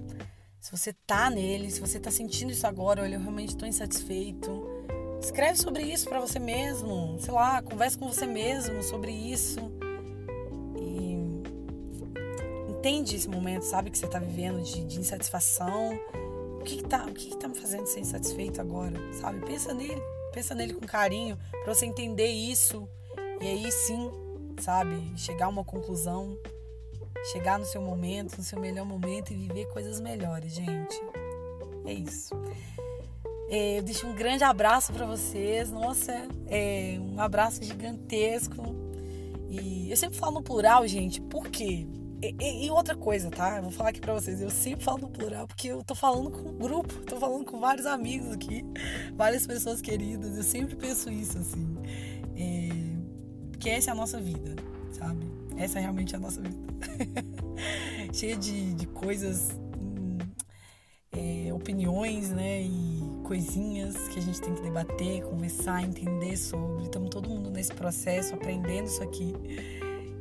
se 0.66 0.72
você 0.72 0.94
tá 0.94 1.30
nele, 1.30 1.70
se 1.70 1.80
você 1.80 2.00
tá 2.00 2.10
sentindo 2.10 2.52
isso 2.52 2.66
agora, 2.66 3.04
olha, 3.04 3.16
eu 3.16 3.20
realmente 3.20 3.56
tô 3.56 3.66
insatisfeito. 3.66 4.66
Escreve 5.22 5.58
sobre 5.58 5.84
isso 5.84 6.10
para 6.10 6.20
você 6.20 6.40
mesmo. 6.40 7.18
Sei 7.20 7.34
lá, 7.34 7.62
converse 7.62 7.98
com 7.98 8.08
você 8.08 8.26
mesmo 8.26 8.82
sobre 8.82 9.12
isso. 9.12 9.60
Entende 12.86 13.16
esse 13.16 13.28
momento, 13.28 13.64
sabe, 13.64 13.90
que 13.90 13.98
você 13.98 14.08
tá 14.08 14.20
vivendo 14.20 14.62
de, 14.62 14.84
de 14.86 15.00
insatisfação. 15.00 16.00
O 16.60 16.64
que, 16.64 16.84
tá, 16.84 17.04
que 17.12 17.36
tá 17.36 17.48
me 17.48 17.56
fazendo 17.56 17.88
ser 17.88 18.02
insatisfeito 18.02 18.62
agora? 18.62 18.96
Sabe? 19.14 19.44
Pensa 19.44 19.74
nele. 19.74 20.02
Pensa 20.32 20.54
nele 20.54 20.76
com 20.76 20.86
carinho 20.86 21.36
para 21.64 21.74
você 21.74 21.88
entender 21.88 22.28
isso. 22.28 22.88
E 23.42 23.48
aí 23.48 23.72
sim, 23.72 24.12
sabe, 24.60 25.02
chegar 25.18 25.48
a 25.48 25.50
uma 25.50 25.64
conclusão 25.64 26.38
chegar 27.32 27.58
no 27.58 27.66
seu 27.66 27.82
momento, 27.82 28.38
no 28.38 28.44
seu 28.44 28.60
melhor 28.60 28.86
momento 28.86 29.34
e 29.34 29.36
viver 29.36 29.66
coisas 29.70 30.00
melhores, 30.00 30.54
gente. 30.54 31.02
É 31.86 31.94
isso. 31.94 32.36
É, 33.50 33.80
eu 33.80 33.84
deixo 33.84 34.06
um 34.06 34.14
grande 34.14 34.44
abraço 34.44 34.94
para 34.94 35.08
vocês. 35.08 35.72
Nossa, 35.72 36.14
é 36.46 37.00
um 37.00 37.20
abraço 37.20 37.64
gigantesco. 37.64 38.76
E 39.50 39.90
eu 39.90 39.98
sempre 39.98 40.20
falo 40.20 40.36
no 40.36 40.44
plural, 40.44 40.88
gente, 40.88 41.20
por 41.20 41.48
quê? 41.48 41.88
E, 42.40 42.66
e, 42.66 42.72
outra 42.72 42.96
coisa, 42.96 43.30
tá? 43.30 43.58
Eu 43.58 43.64
vou 43.64 43.72
falar 43.72 43.90
aqui 43.90 44.00
pra 44.00 44.14
vocês. 44.14 44.42
Eu 44.42 44.50
sempre 44.50 44.84
falo 44.84 45.00
no 45.00 45.10
plural 45.10 45.48
porque 45.48 45.68
eu 45.68 45.84
tô 45.84 45.94
falando 45.94 46.32
com 46.32 46.50
um 46.50 46.58
grupo, 46.58 46.94
tô 47.02 47.18
falando 47.18 47.46
com 47.46 47.60
vários 47.60 47.86
amigos 47.86 48.32
aqui, 48.32 48.64
várias 49.16 49.46
pessoas 49.46 49.82
queridas. 49.82 50.36
Eu 50.36 50.44
sempre 50.44 50.76
penso 50.76 51.12
isso, 51.12 51.38
assim. 51.38 51.76
É, 52.36 52.70
porque 53.52 53.70
essa 53.70 53.92
é 53.92 53.94
a 53.94 53.96
nossa 53.96 54.20
vida, 54.20 54.56
sabe? 54.92 55.26
Essa 55.58 55.80
é 55.80 55.82
realmente 55.82 56.16
a 56.16 56.20
nossa 56.20 56.42
vida. 56.42 56.58
Cheia 58.14 58.36
de, 58.36 58.74
de 58.74 58.88
coisas, 58.88 59.50
hum, 59.78 60.18
é, 61.12 61.54
opiniões, 61.54 62.30
né? 62.30 62.62
E 62.62 63.04
coisinhas 63.24 64.08
que 64.10 64.20
a 64.20 64.22
gente 64.22 64.40
tem 64.42 64.54
que 64.54 64.62
debater, 64.62 65.24
conversar, 65.24 65.84
entender 65.84 66.38
sobre. 66.38 66.84
Estamos 66.84 67.10
todo 67.10 67.30
mundo 67.30 67.50
nesse 67.50 67.74
processo, 67.74 68.34
aprendendo 68.34 68.88
isso 68.88 69.04
aqui. 69.04 69.34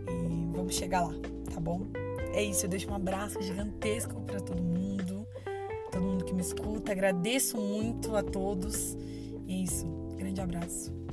E 0.08 0.56
vamos 0.56 0.74
chegar 0.74 1.02
lá, 1.02 1.14
tá 1.52 1.61
bom? 1.61 1.87
É 2.33 2.42
isso, 2.42 2.66
eu 2.66 2.70
deixo 2.70 2.90
um 2.90 2.94
abraço 2.94 3.40
gigantesco 3.40 4.20
para 4.22 4.40
todo 4.40 4.62
mundo, 4.62 5.26
todo 5.90 6.02
mundo 6.02 6.24
que 6.24 6.35
me 6.35 6.40
escuta. 6.40 6.92
Agradeço 6.92 7.57
muito 7.57 8.16
a 8.16 8.22
todos. 8.22 8.96
É 9.48 9.52
isso, 9.52 9.87
grande 10.16 10.40
abraço. 10.40 11.03